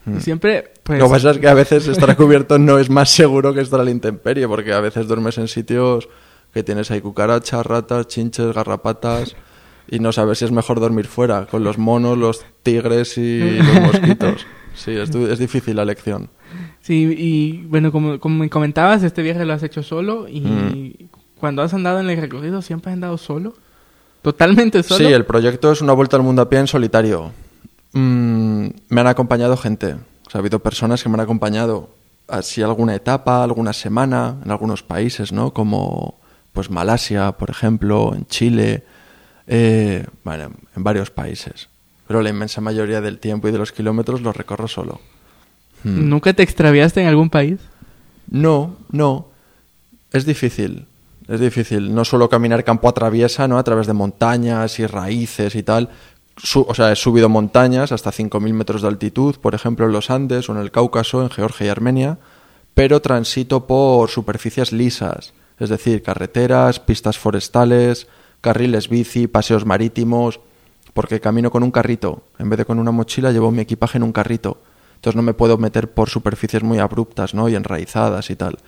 [0.06, 2.90] Y siempre, pues, Lo que pasa es que a veces estar a cubierto no es
[2.90, 6.08] más seguro que estar a la intemperie, porque a veces duermes en sitios
[6.52, 9.34] que tienes ahí cucarachas, ratas, chinches, garrapatas,
[9.88, 13.80] y no sabes si es mejor dormir fuera, con los monos, los tigres y los
[13.80, 14.46] mosquitos.
[14.74, 16.30] Sí, es, es difícil la elección.
[16.80, 20.92] sí, y bueno, como, como me comentabas, este viaje lo has hecho solo y Mm.
[21.38, 23.54] cuando has andado en el recorrido siempre has andado solo.
[24.22, 25.06] Totalmente solo.
[25.06, 27.30] Sí, el proyecto es una vuelta al mundo a pie en solitario.
[27.92, 29.94] Mm, me han acompañado gente.
[30.26, 31.90] O sea, ha habido personas que me han acompañado
[32.26, 35.52] así alguna etapa, alguna semana, en algunos países, ¿no?
[35.52, 36.18] Como
[36.52, 38.84] pues Malasia, por ejemplo, en Chile,
[39.46, 41.68] eh, bueno, en varios países.
[42.06, 45.00] Pero la inmensa mayoría del tiempo y de los kilómetros los recorro solo.
[45.84, 46.08] Mm.
[46.08, 47.58] ¿Nunca te extraviaste en algún país?
[48.30, 49.28] No, no.
[50.12, 50.86] Es difícil.
[51.28, 51.94] Es difícil.
[51.94, 53.58] No suelo caminar campo a traviesa, ¿no?
[53.58, 55.88] A través de montañas y raíces y tal.
[56.36, 60.10] Su- o sea, he subido montañas hasta 5.000 metros de altitud, por ejemplo, en los
[60.10, 62.18] Andes o en el Cáucaso, en Georgia y Armenia,
[62.74, 68.08] pero transito por superficies lisas, es decir, carreteras, pistas forestales,
[68.44, 70.38] carriles bici, paseos marítimos,
[70.92, 72.24] porque camino con un carrito.
[72.38, 74.60] En vez de con una mochila, llevo mi equipaje en un carrito.
[74.96, 77.48] Entonces no me puedo meter por superficies muy abruptas, ¿no?
[77.48, 78.58] Y enraizadas y tal.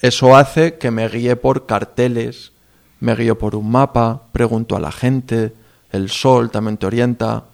[0.00, 2.52] Eso hace que me guíe por carteles,
[3.00, 5.52] me guío por un mapa, pregunto a la gente,
[5.92, 7.44] el sol también te orienta.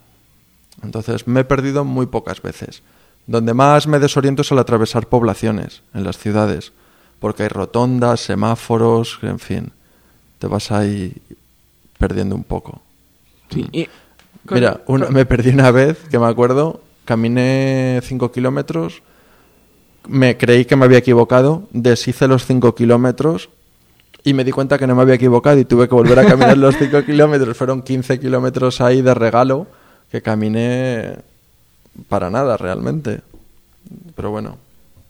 [0.84, 2.82] Entonces me he perdido muy pocas veces.
[3.26, 6.72] Donde más me desoriento es al atravesar poblaciones, en las ciudades,
[7.18, 9.72] porque hay rotondas, semáforos, en fin,
[10.38, 11.14] te vas ahí
[12.00, 12.80] perdiendo un poco.
[13.52, 13.68] Sí.
[13.70, 13.84] y-
[14.46, 19.02] con- Mira, una- me perdí una vez, que me acuerdo, caminé 5 kilómetros,
[20.08, 23.50] me creí que me había equivocado, deshice los 5 kilómetros
[24.24, 26.56] y me di cuenta que no me había equivocado y tuve que volver a caminar
[26.58, 27.56] los 5 kilómetros.
[27.56, 29.66] Fueron 15 kilómetros ahí de regalo
[30.10, 31.16] que caminé
[32.08, 33.20] para nada realmente.
[34.16, 34.56] Pero bueno,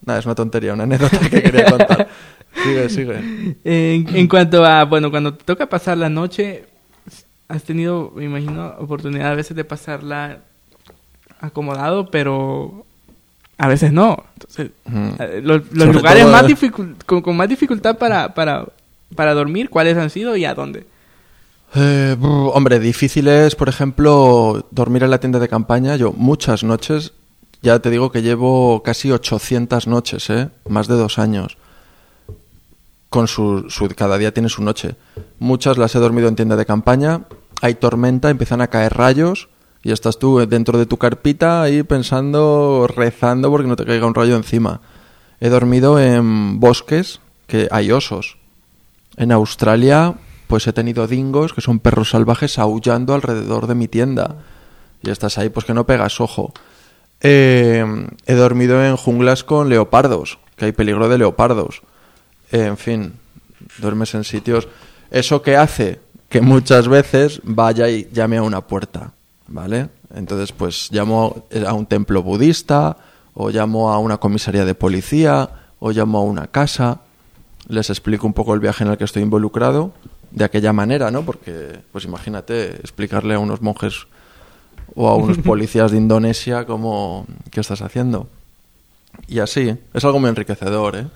[0.05, 2.09] nada, es una tontería, una anécdota que quería contar.
[2.65, 3.57] Sigue, sigue.
[3.63, 6.65] En, en cuanto a, bueno, cuando te toca pasar la noche,
[7.51, 10.39] has tenido, me imagino, oportunidad a veces de pasarla
[11.41, 12.87] acomodado, pero
[13.59, 14.25] a veces no.
[14.35, 14.71] Entonces,
[15.19, 16.47] eh, los, lugares más
[17.07, 18.67] con, con más dificultad para, para,
[19.15, 20.87] para dormir, ¿cuáles han sido y a dónde?
[21.75, 25.97] Eh, hombre, difícil es, por ejemplo, dormir en la tienda de campaña.
[25.97, 27.13] Yo muchas noches,
[27.63, 30.49] ya te digo que llevo casi 800 noches, ¿eh?
[30.69, 31.57] Más de dos años.
[33.09, 34.95] Con su, su- cada día tiene su noche.
[35.39, 37.23] Muchas las he dormido en tienda de campaña.
[37.61, 39.49] Hay tormenta, empiezan a caer rayos
[39.83, 44.15] y estás tú dentro de tu carpita ahí pensando, rezando porque no te caiga un
[44.15, 44.81] rayo encima.
[45.41, 48.37] He dormido en bosques que hay osos.
[49.17, 50.15] En Australia,
[50.47, 54.37] pues he tenido dingos, que son perros salvajes, aullando alrededor de mi tienda.
[55.03, 56.53] Y estás ahí, pues que no pegas ojo.
[57.21, 57.85] Eh,
[58.27, 61.83] he dormido en junglas con leopardos, que hay peligro de leopardos.
[62.51, 63.15] En fin,
[63.79, 64.69] duermes en sitios...
[65.11, 65.99] Eso que hace
[66.31, 69.13] que muchas veces vaya y llame a una puerta,
[69.49, 69.89] ¿vale?
[70.15, 72.97] Entonces, pues llamo a un templo budista,
[73.35, 77.01] o llamo a una comisaría de policía, o llamo a una casa,
[77.69, 79.93] les explico un poco el viaje en el que estoy involucrado,
[80.31, 81.23] de aquella manera, ¿no?
[81.25, 84.07] Porque, pues imagínate, explicarle a unos monjes
[84.95, 88.29] o a unos policías de Indonesia cómo, qué estás haciendo.
[89.27, 91.07] Y así, es algo muy enriquecedor, ¿eh?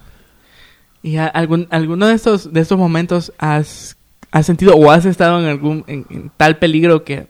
[1.03, 3.96] ¿Y a- algún, alguno de estos, de estos momentos has,
[4.35, 7.29] has sentido o has estado en algún en, tal peligro que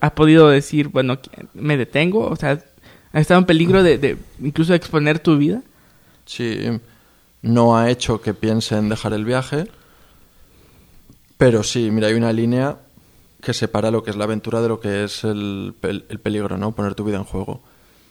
[0.00, 1.18] has podido decir, bueno,
[1.54, 2.28] me detengo?
[2.28, 2.52] O sea,
[3.12, 5.60] ¿has estado en peligro de, incluso exponer tu vida?
[6.24, 6.70] Sí,
[7.42, 9.66] no ha hecho que piense en dejar el viaje,
[11.36, 12.76] pero sí, mira, hay una línea
[13.42, 16.70] que separa lo que es la aventura de lo que es el, el peligro, ¿no?
[16.70, 17.60] Poner tu vida en juego.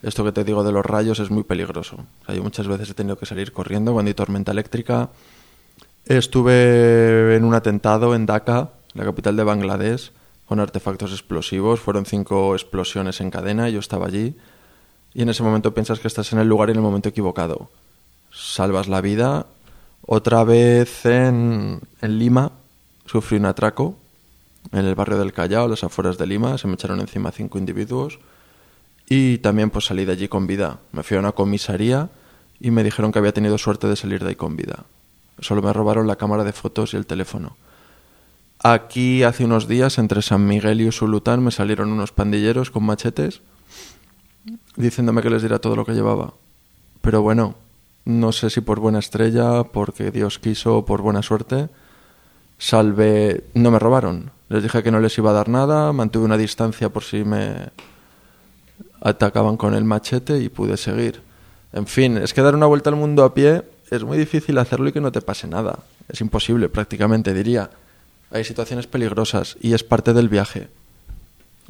[0.03, 1.95] Esto que te digo de los rayos es muy peligroso.
[1.95, 5.09] O sea, yo muchas veces he tenido que salir corriendo cuando hay tormenta eléctrica.
[6.07, 10.13] Estuve en un atentado en Dhaka, la capital de Bangladesh,
[10.45, 11.81] con artefactos explosivos.
[11.81, 14.37] Fueron cinco explosiones en cadena, yo estaba allí.
[15.13, 17.69] Y en ese momento piensas que estás en el lugar y en el momento equivocado.
[18.31, 19.47] Salvas la vida.
[20.01, 22.53] Otra vez en, en Lima
[23.05, 23.97] sufrí un atraco
[24.71, 26.57] en el barrio del Callao, a las afueras de Lima.
[26.57, 28.19] Se me echaron encima cinco individuos.
[29.09, 30.79] Y también pues salí de allí con vida.
[30.93, 32.09] Me fui a una comisaría
[32.61, 34.85] y me dijeron que había tenido suerte de salir de ahí con vida.
[35.39, 37.57] Solo me robaron la cámara de fotos y el teléfono.
[38.63, 43.41] Aquí hace unos días, entre San Miguel y Usulután, me salieron unos pandilleros con machetes
[44.75, 46.33] diciéndome que les diera todo lo que llevaba.
[47.01, 47.55] Pero bueno,
[48.05, 51.69] no sé si por buena estrella, porque Dios quiso, por buena suerte,
[52.57, 53.43] salvé...
[53.53, 54.31] No me robaron.
[54.49, 57.69] Les dije que no les iba a dar nada, mantuve una distancia por si me
[59.01, 61.21] atacaban con el machete y pude seguir.
[61.73, 64.89] En fin, es que dar una vuelta al mundo a pie es muy difícil hacerlo
[64.89, 65.79] y que no te pase nada.
[66.09, 67.69] Es imposible, prácticamente, diría.
[68.31, 70.67] Hay situaciones peligrosas y es parte del viaje.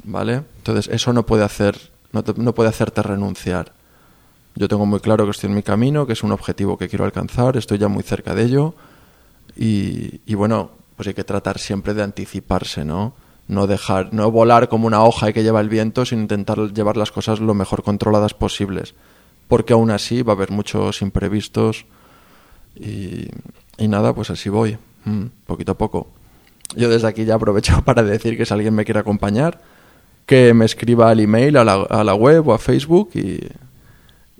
[0.04, 0.42] ¿Vale?
[0.58, 1.76] Entonces, eso no puede hacer,
[2.12, 3.72] no, te- no puede hacerte renunciar.
[4.54, 7.04] Yo tengo muy claro que estoy en mi camino, que es un objetivo que quiero
[7.04, 8.74] alcanzar, estoy ya muy cerca de ello.
[9.56, 13.14] Y, bueno, pues hay que tratar siempre de anticiparse, ¿no?
[13.48, 17.12] No dejar, no volar como una hoja que lleva el viento, sino intentar llevar las
[17.12, 18.94] cosas lo mejor controladas posibles.
[19.48, 21.86] Porque aún así va a haber muchos imprevistos
[22.78, 23.28] y,
[23.76, 26.08] y nada, pues así voy, mm, poquito a poco.
[26.76, 29.60] Yo desde aquí ya aprovecho para decir que si alguien me quiere acompañar,
[30.26, 33.40] que me escriba al email, a la, a la web o a Facebook y,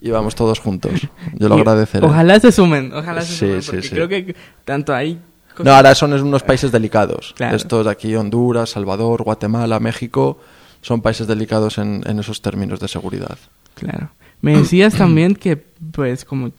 [0.01, 0.93] y vamos todos juntos.
[1.35, 2.07] Yo lo agradeceré.
[2.07, 3.89] Ojalá se sumen, ojalá se Sí, sumen, sí, porque sí.
[3.95, 7.35] creo que tanto cosas- No, ahora son unos países delicados.
[7.37, 7.57] Claro.
[7.57, 10.39] Estos de aquí, Honduras, Salvador, Guatemala, México,
[10.83, 13.39] son países delicados en, en esos términos de seguridad.
[13.75, 14.11] Claro.
[14.43, 16.53] Me decías también que, pues, como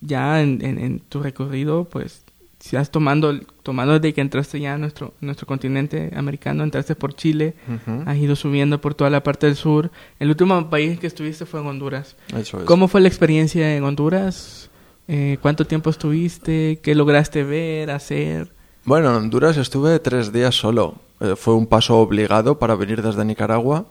[0.00, 2.22] ya en, en- en tu recorrido, pues,
[2.60, 7.14] si has tomando, tomando desde que entraste ya a nuestro, nuestro continente americano, entraste por
[7.14, 8.02] Chile, Ujú.
[8.06, 9.90] has ido subiendo por toda la parte del sur.
[10.18, 12.16] El último país que estuviste fue en Honduras.
[12.34, 12.64] Eso es.
[12.64, 14.70] ¿Cómo fue la experiencia en Honduras?
[15.08, 16.78] Eh, ¿Cuánto tiempo estuviste?
[16.82, 18.50] ¿Qué lograste ver, hacer?
[18.86, 20.94] Bueno, en Honduras estuve tres días solo.
[21.20, 23.84] Eh, fue un paso obligado para venir desde Nicaragua,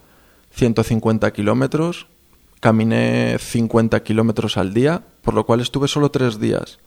[0.52, 2.08] 150 kilómetros.
[2.64, 6.80] Caminé 50 kilómetros al día, por lo cual estuve solo tres días.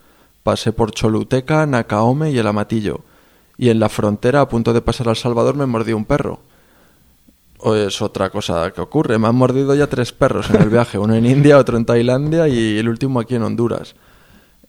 [0.43, 3.01] Pasé por Choluteca, Nacaome y el Amatillo.
[3.59, 6.41] Y en la frontera, a punto de pasar al Salvador, me mordió un perro.
[7.59, 9.19] O es otra cosa que ocurre.
[9.19, 10.97] Me han mordido ya tres perros en el viaje.
[10.97, 13.97] Uno en India, otro en Tailandia y el último aquí en Honduras.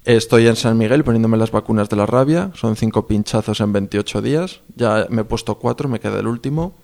[0.04, 2.52] Estoy en San Miguel poniéndome las vacunas de la rabia.
[2.54, 4.60] Son cinco pinchazos en 28 días.
[4.76, 6.76] Ya me he puesto cuatro, me queda el último.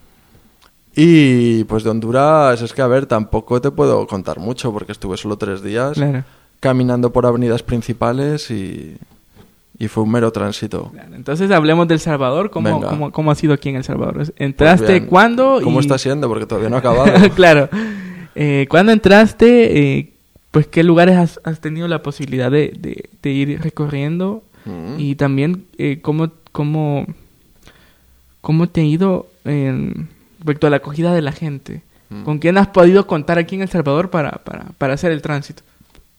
[0.95, 5.17] Y pues de Honduras, es que a ver, tampoco te puedo contar mucho porque estuve
[5.17, 6.23] solo tres días Claro.
[6.59, 8.95] caminando por avenidas principales y,
[9.79, 10.91] y fue un mero tránsito.
[10.91, 12.51] Claro, Entonces hablemos del Salvador.
[12.51, 14.13] ¿Cómo, cómo, cómo ha sido aquí en El Salvador?
[14.15, 15.05] Pues ¿Entraste bien.
[15.07, 15.59] cuándo?
[15.63, 16.27] ¿Cómo está siendo?
[16.27, 17.11] Porque todavía no ha acabado.
[17.35, 17.69] claro.
[18.35, 19.97] Eh, ¿Cuándo entraste?
[19.97, 20.09] Eh,
[20.51, 24.43] pues, ¿qué lugares has, has tenido la posibilidad de, de- de ir recorriendo?
[24.65, 24.99] Mm.
[24.99, 27.07] Y también, eh, ¿cómo, cómo,
[28.41, 30.07] ¿cómo te ha ido en,
[30.43, 31.83] respecto a la acogida de la gente?
[32.09, 32.23] Mm.
[32.23, 35.63] ¿Con quién has podido contar aquí en El Salvador para, para, para hacer el tránsito?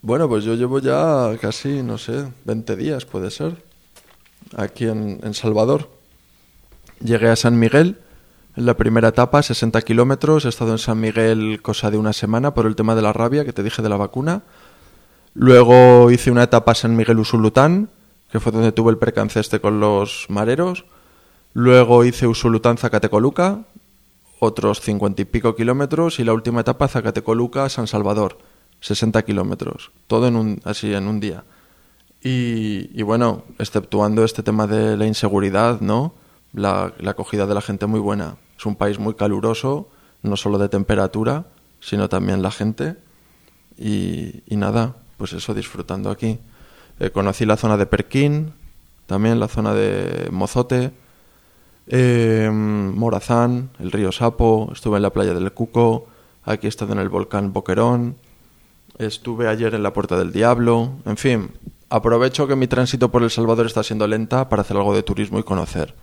[0.01, 3.63] Bueno, pues yo llevo ya casi, no sé, 20 días puede ser,
[4.57, 5.91] aquí en, en Salvador.
[7.01, 7.99] Llegué a San Miguel
[8.57, 10.47] en la primera etapa, 60 kilómetros.
[10.47, 13.45] He estado en San Miguel cosa de una semana por el tema de la rabia
[13.45, 14.43] que te dije de la vacuna.
[15.35, 17.91] Luego hice una etapa a San Miguel Usulután,
[18.31, 20.87] que fue donde tuve el percance este con los mareros.
[21.53, 23.61] Luego hice Usulután Zacatecoluca,
[24.45, 28.39] otros cincuenta y pico kilómetros y la última etapa Zacatecoluca San Salvador,
[28.81, 31.45] 60 kilómetros, todo en un, así en un día.
[32.27, 36.15] Y, bueno, exceptuando este tema de la inseguridad, ¿no?
[36.55, 38.37] La, la acogida de la gente muy buena.
[38.57, 39.91] Es un país muy caluroso,
[40.23, 41.45] no solo de temperatura,
[41.81, 42.97] sino también la gente.
[43.77, 46.39] Y, y nada, pues eso, disfrutando aquí.
[46.99, 48.55] Eh, conocí la zona de Perquín,
[49.07, 50.93] también la zona de Mozote,
[51.87, 56.07] eh, Morazán, el río Sapo, estuve en la playa del Cuco,
[56.45, 58.17] aquí he estado en el volcán Boquerón,
[58.99, 61.51] estuve ayer en la Puerta del Diablo, en fin,
[61.91, 65.39] aprovecho que mi tránsito por El Salvador está siendo lenta para hacer algo de turismo
[65.39, 65.95] y conocer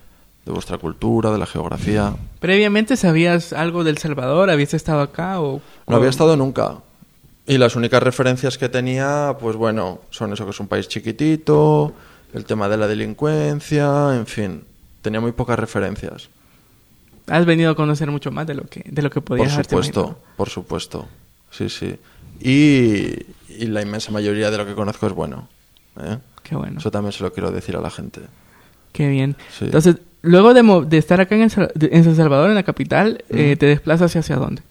[0.45, 2.15] de vuestra cultura, de la geografía.
[2.39, 4.49] ¿Previamente sabías algo del Salvador?
[4.49, 5.61] ¿Habías estado acá o...?
[5.87, 6.77] No había estado nunca.
[7.45, 11.93] Y las únicas referencias que tenía, pues bueno, son eso que es un país chiquitito,
[12.33, 14.63] el tema de la delincuencia, en fin,
[15.01, 16.29] tenía muy pocas referencias.
[17.27, 20.17] Has venido a conocer mucho más de lo que de lo que podías Por supuesto,
[20.37, 21.07] por supuesto.
[21.51, 21.95] Sí, sí.
[22.39, 25.47] Y, y, la inmensa mayoría de lo que conozco es bueno.
[25.99, 26.17] ¿eh?
[26.43, 26.79] Qué bueno.
[26.79, 28.21] Eso también se lo quiero decir a la gente.
[28.93, 29.35] Qué bien.
[29.57, 29.65] Sí.
[29.65, 33.37] Entonces, luego de, de, estar acá en, el, en, San Salvador, en la capital, mm.
[33.37, 34.63] eh, ¿te desplazas hacia dónde?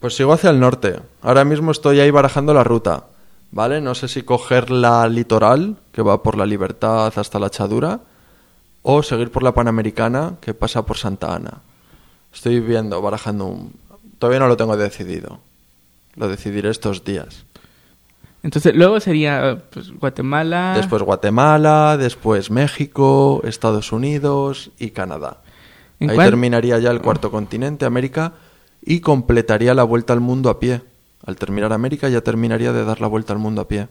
[0.00, 0.96] Pues sigo hacia el norte.
[1.22, 3.04] Ahora mismo estoy ahí barajando la ruta.
[3.52, 3.80] ¿Vale?
[3.80, 8.00] No sé si coger la litoral, que va por la Libertad hasta la Chadura,
[8.88, 11.54] o seguir por la Panamericana, que pasa por Santa Ana.
[12.32, 13.72] Estoy viendo, barajando un...
[14.20, 15.40] Todavía no lo tengo decidido.
[16.14, 17.44] Lo decidiré estos días.
[18.44, 20.74] Entonces, luego sería pues, Guatemala.
[20.76, 25.42] Después Guatemala, después México, Estados Unidos y Canadá.
[25.98, 26.28] Ahí cuál?
[26.28, 28.34] terminaría ya el cuarto continente, América,
[28.80, 30.82] y completaría la vuelta al mundo a pie.
[31.26, 33.88] Al terminar América ya terminaría de dar la vuelta al mundo a pie.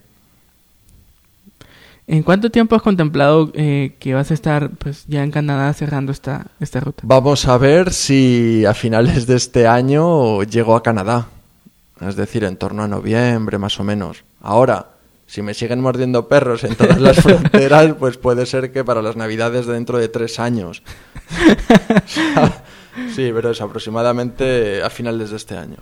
[2.08, 6.12] ¿En cuánto tiempo has contemplado eh, que vas a estar pues ya en Canadá cerrando
[6.12, 7.02] esta, esta ruta?
[7.06, 11.28] Vamos a ver si a finales de este año llego a Canadá.
[12.02, 14.24] Es decir, en torno a noviembre más o menos.
[14.42, 14.90] Ahora,
[15.26, 19.16] si me siguen mordiendo perros en todas las fronteras, pues puede ser que para las
[19.16, 20.84] navidades de dentro de tres años.
[23.16, 25.78] sí, pero es aproximadamente a finales de este año.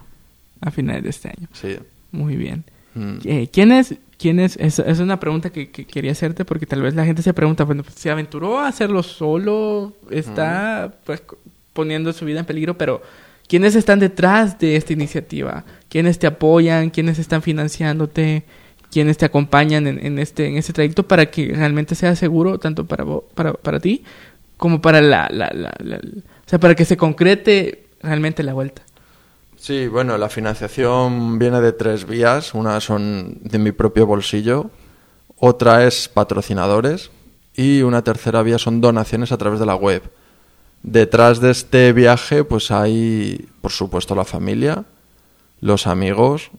[0.62, 1.48] A finales de este año.
[1.52, 1.78] Sí.
[2.12, 2.64] Muy bien.
[2.94, 3.18] Mm.
[3.52, 3.96] ¿Quién es?
[4.24, 4.56] ¿Quién es?
[4.56, 4.80] es?
[4.80, 7.84] Es, una pregunta que, que, quería hacerte porque tal vez la gente se pregunta, bueno,
[7.84, 9.92] pues, ¿se aventuró a hacerlo solo?
[10.10, 10.96] ¿Está mm.
[11.04, 11.22] pues
[11.74, 12.78] poniendo su vida en peligro?
[12.78, 13.02] Pero
[13.50, 15.66] ¿quiénes están detrás de esta iniciativa?
[15.90, 16.90] ¿Quiénes te apoyan?
[16.90, 18.44] ¿Quiénes están financiándote?
[18.90, 22.86] ¿Quiénes te acompañan en, en este, en este trayecto para que realmente sea seguro tanto
[22.86, 24.06] para, vos, para, para ti
[24.56, 28.84] como para la, la, la, la, o sea, para que se concrete realmente la vuelta?
[29.64, 32.54] Sí, bueno, la financiación viene de tres vías.
[32.54, 34.70] Una son de mi propio bolsillo,
[35.38, 37.12] otra es patrocinadores
[37.56, 40.04] y una tercera vía son donaciones a través de la web.
[40.82, 44.84] Detrás de este viaje pues hay, por supuesto, la familia,
[45.62, 46.52] los amigos,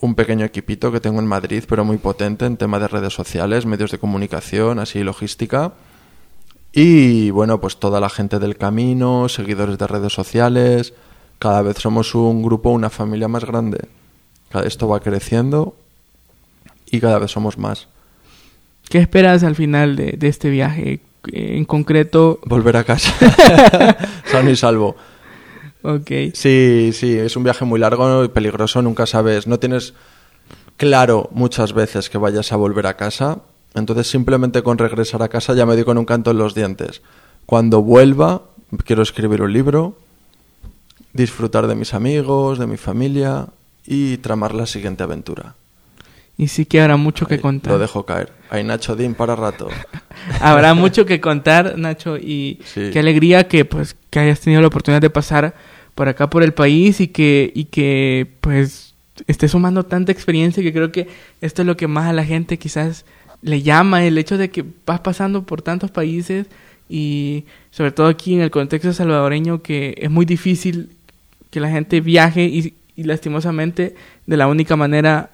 [0.00, 3.66] un pequeño equipito que tengo en Madrid, pero muy potente en tema de redes sociales,
[3.66, 5.74] medios de comunicación, así logística.
[6.72, 10.92] Y bueno, pues toda la gente del camino, seguidores de redes sociales,
[11.38, 13.88] cada vez somos un grupo, una familia más grande.
[14.64, 15.76] Esto va creciendo
[16.90, 17.88] y cada vez somos más.
[18.88, 21.00] ¿Qué esperas al final de, de este viaje?
[21.32, 22.40] En concreto...
[22.46, 23.12] Volver a casa.
[24.24, 24.96] Sano y salvo.
[25.82, 26.10] Ok.
[26.34, 29.94] Sí, sí, es un viaje muy largo y peligroso, nunca sabes, no tienes
[30.76, 33.38] claro muchas veces que vayas a volver a casa,
[33.74, 37.02] entonces simplemente con regresar a casa ya me doy con un canto en los dientes.
[37.46, 38.42] Cuando vuelva,
[38.84, 39.96] quiero escribir un libro,
[41.22, 43.46] disfrutar de mis amigos, de mi familia
[43.86, 45.54] y tramar la siguiente aventura.
[46.36, 47.72] Y sí que habrá mucho que contar.
[47.72, 48.32] Lo dejo caer.
[48.48, 49.68] Hay Nacho Dean para rato.
[50.40, 52.90] habrá mucho que contar, Nacho, y Sí.
[52.92, 55.54] qué alegría que pues que hayas tenido la oportunidad de pasar
[55.96, 58.94] por acá por el país y que y que pues
[59.26, 61.08] estés sumando tanta experiencia que creo que
[61.40, 63.04] esto es lo que más a la gente quizás
[63.42, 66.46] le llama el hecho de que vas pasando por tantos países
[66.88, 70.90] y sobre todo aquí en el contexto salvadoreño que es muy difícil
[71.50, 73.94] que la gente viaje y, y lastimosamente
[74.26, 75.30] de la única manera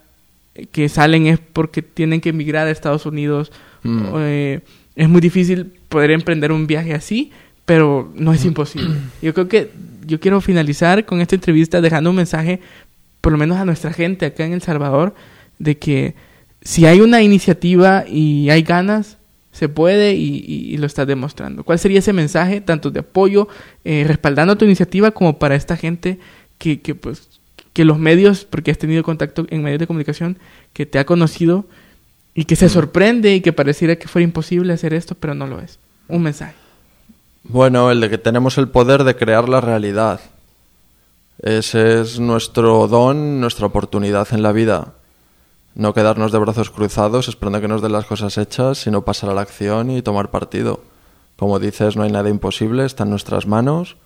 [0.71, 3.53] que salen es porque tienen que emigrar a Estados Unidos.
[3.83, 4.07] Mm.
[4.19, 4.61] Eh,
[4.97, 7.33] es muy difícil poder emprender un viaje así,
[7.65, 8.97] pero no es imposible.
[9.23, 9.71] Yo creo que
[10.07, 12.61] yo quiero finalizar con esta entrevista dejando un mensaje,
[13.23, 15.15] por lo menos a nuestra gente acá en El Salvador,
[15.59, 16.15] de que
[16.61, 19.17] si hay una iniciativa y hay ganas,
[19.55, 21.63] se puede y, y, y lo estás demostrando.
[21.63, 23.47] ¿Cuál sería ese mensaje, tanto de apoyo,
[23.85, 26.19] eh, respaldando tu iniciativa, como para esta gente
[26.59, 27.29] que, que, pues,
[27.73, 30.39] que los medios, porque has tenido contacto en medios de comunicación,
[30.73, 31.67] que te ha conocido
[32.35, 35.61] y que se sorprende y que pareciera que fuera imposible hacer esto, pero no lo
[35.61, 35.79] es?
[36.09, 36.55] Un mensaje.
[37.45, 40.21] Bueno, el de que tenemos el poder de crear la realidad.
[41.41, 44.95] Ese es nuestro don, nuestra oportunidad en la vida.
[45.75, 49.35] No quedarnos de brazos cruzados esperando que nos den las cosas hechas, sino pasar a
[49.35, 50.81] la acción y tomar partido.
[51.37, 53.97] Como dices, no hay nada imposible, está en nuestras manos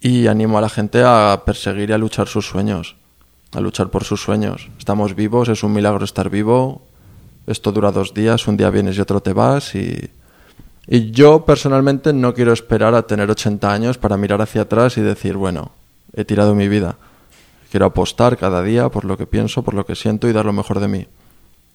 [0.00, 2.96] y animo a la gente a perseguir y a luchar sus sueños,
[3.54, 4.68] a luchar por sus sueños.
[4.78, 6.82] Estamos vivos, es un milagro estar vivo.
[7.46, 10.10] Esto dura dos días, un día vienes y otro te vas y,
[10.86, 15.00] y yo personalmente no quiero esperar a tener 80 años para mirar hacia atrás y
[15.00, 15.72] decir, bueno,
[16.12, 16.98] he tirado mi vida.
[17.74, 20.52] Quiero apostar cada día por lo que pienso, por lo que siento y dar lo
[20.52, 21.08] mejor de mí.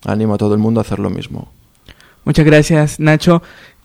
[0.06, 1.52] Animo a todo el mundo a hacer lo mismo.
[2.24, 3.44] Muchas gracias, Nacho.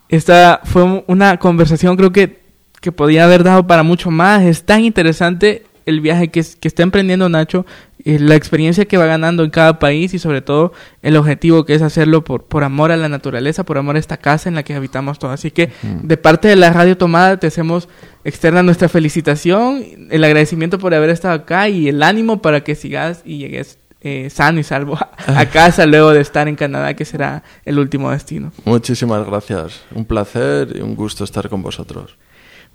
[0.08, 2.40] Esta fue una conversación creo que,
[2.80, 4.42] que podía haber dado para mucho más.
[4.42, 7.66] Es tan interesante el viaje que, que está emprendiendo Nacho,
[8.04, 11.82] la experiencia que va ganando en cada país y sobre todo el objetivo que es
[11.82, 14.74] hacerlo por, por amor a la naturaleza, por amor a esta casa en la que
[14.74, 15.34] habitamos todos.
[15.34, 17.88] Así que de parte de la Radio Tomada te hacemos
[18.24, 23.22] externa nuestra felicitación, el agradecimiento por haber estado acá y el ánimo para que sigas
[23.24, 27.06] y llegues eh, sano y salvo a, a casa luego de estar en Canadá, que
[27.06, 28.52] será el último destino.
[28.66, 29.80] Muchísimas gracias.
[29.94, 32.16] Un placer y un gusto estar con vosotros.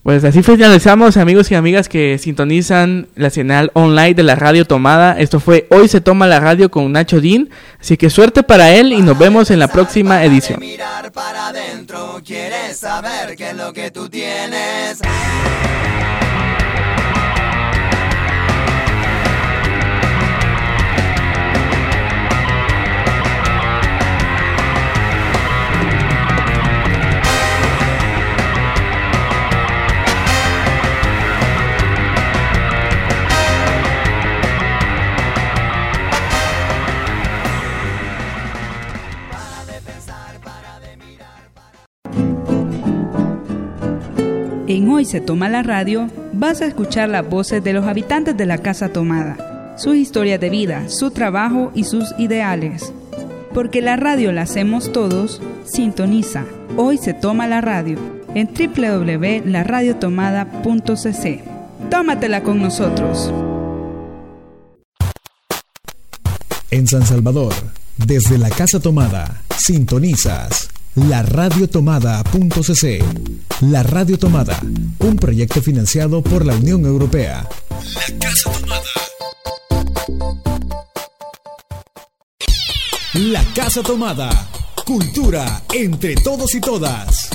[0.04, 5.20] Pues así finalizamos, amigos y amigas que sintonizan la señal online de la radio tomada.
[5.20, 7.50] Esto fue Hoy se toma la radio con Nacho Dean.
[7.82, 10.62] Así que suerte para él y nos vemos en la próxima edición.
[45.00, 48.58] Hoy se toma la radio, vas a escuchar las voces de los habitantes de la
[48.58, 52.92] Casa Tomada, sus historias de vida, su trabajo y sus ideales.
[53.54, 56.44] Porque la radio la hacemos todos, sintoniza.
[56.76, 57.98] Hoy se toma la radio
[58.36, 61.44] en www.laradiotomada.cc.
[61.90, 63.34] Tómatela con nosotros.
[66.72, 67.54] En San Salvador,
[67.96, 70.68] desde la Casa Tomada, sintonizas
[71.08, 73.04] la radiotomada.cc.
[73.62, 74.60] La Radio Tomada,
[75.00, 77.48] un proyecto financiado por la Unión Europea.
[77.70, 78.84] La Casa Tomada.
[83.14, 84.50] La Casa Tomada.
[84.86, 87.30] Cultura entre todos y todas.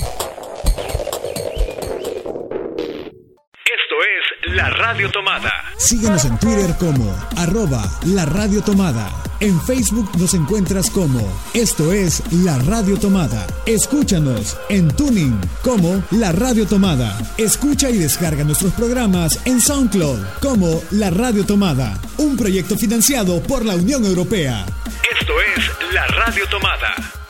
[4.54, 5.52] La Radio Tomada.
[5.76, 9.10] Síguenos en Twitter como arroba la radio tomada.
[9.40, 11.20] En Facebook nos encuentras como
[11.54, 13.48] esto es la radio tomada.
[13.66, 17.18] Escúchanos en Tuning como la radio tomada.
[17.36, 21.98] Escucha y descarga nuestros programas en SoundCloud como la radio tomada.
[22.18, 24.64] Un proyecto financiado por la Unión Europea.
[25.20, 27.23] Esto es La Radio Tomada.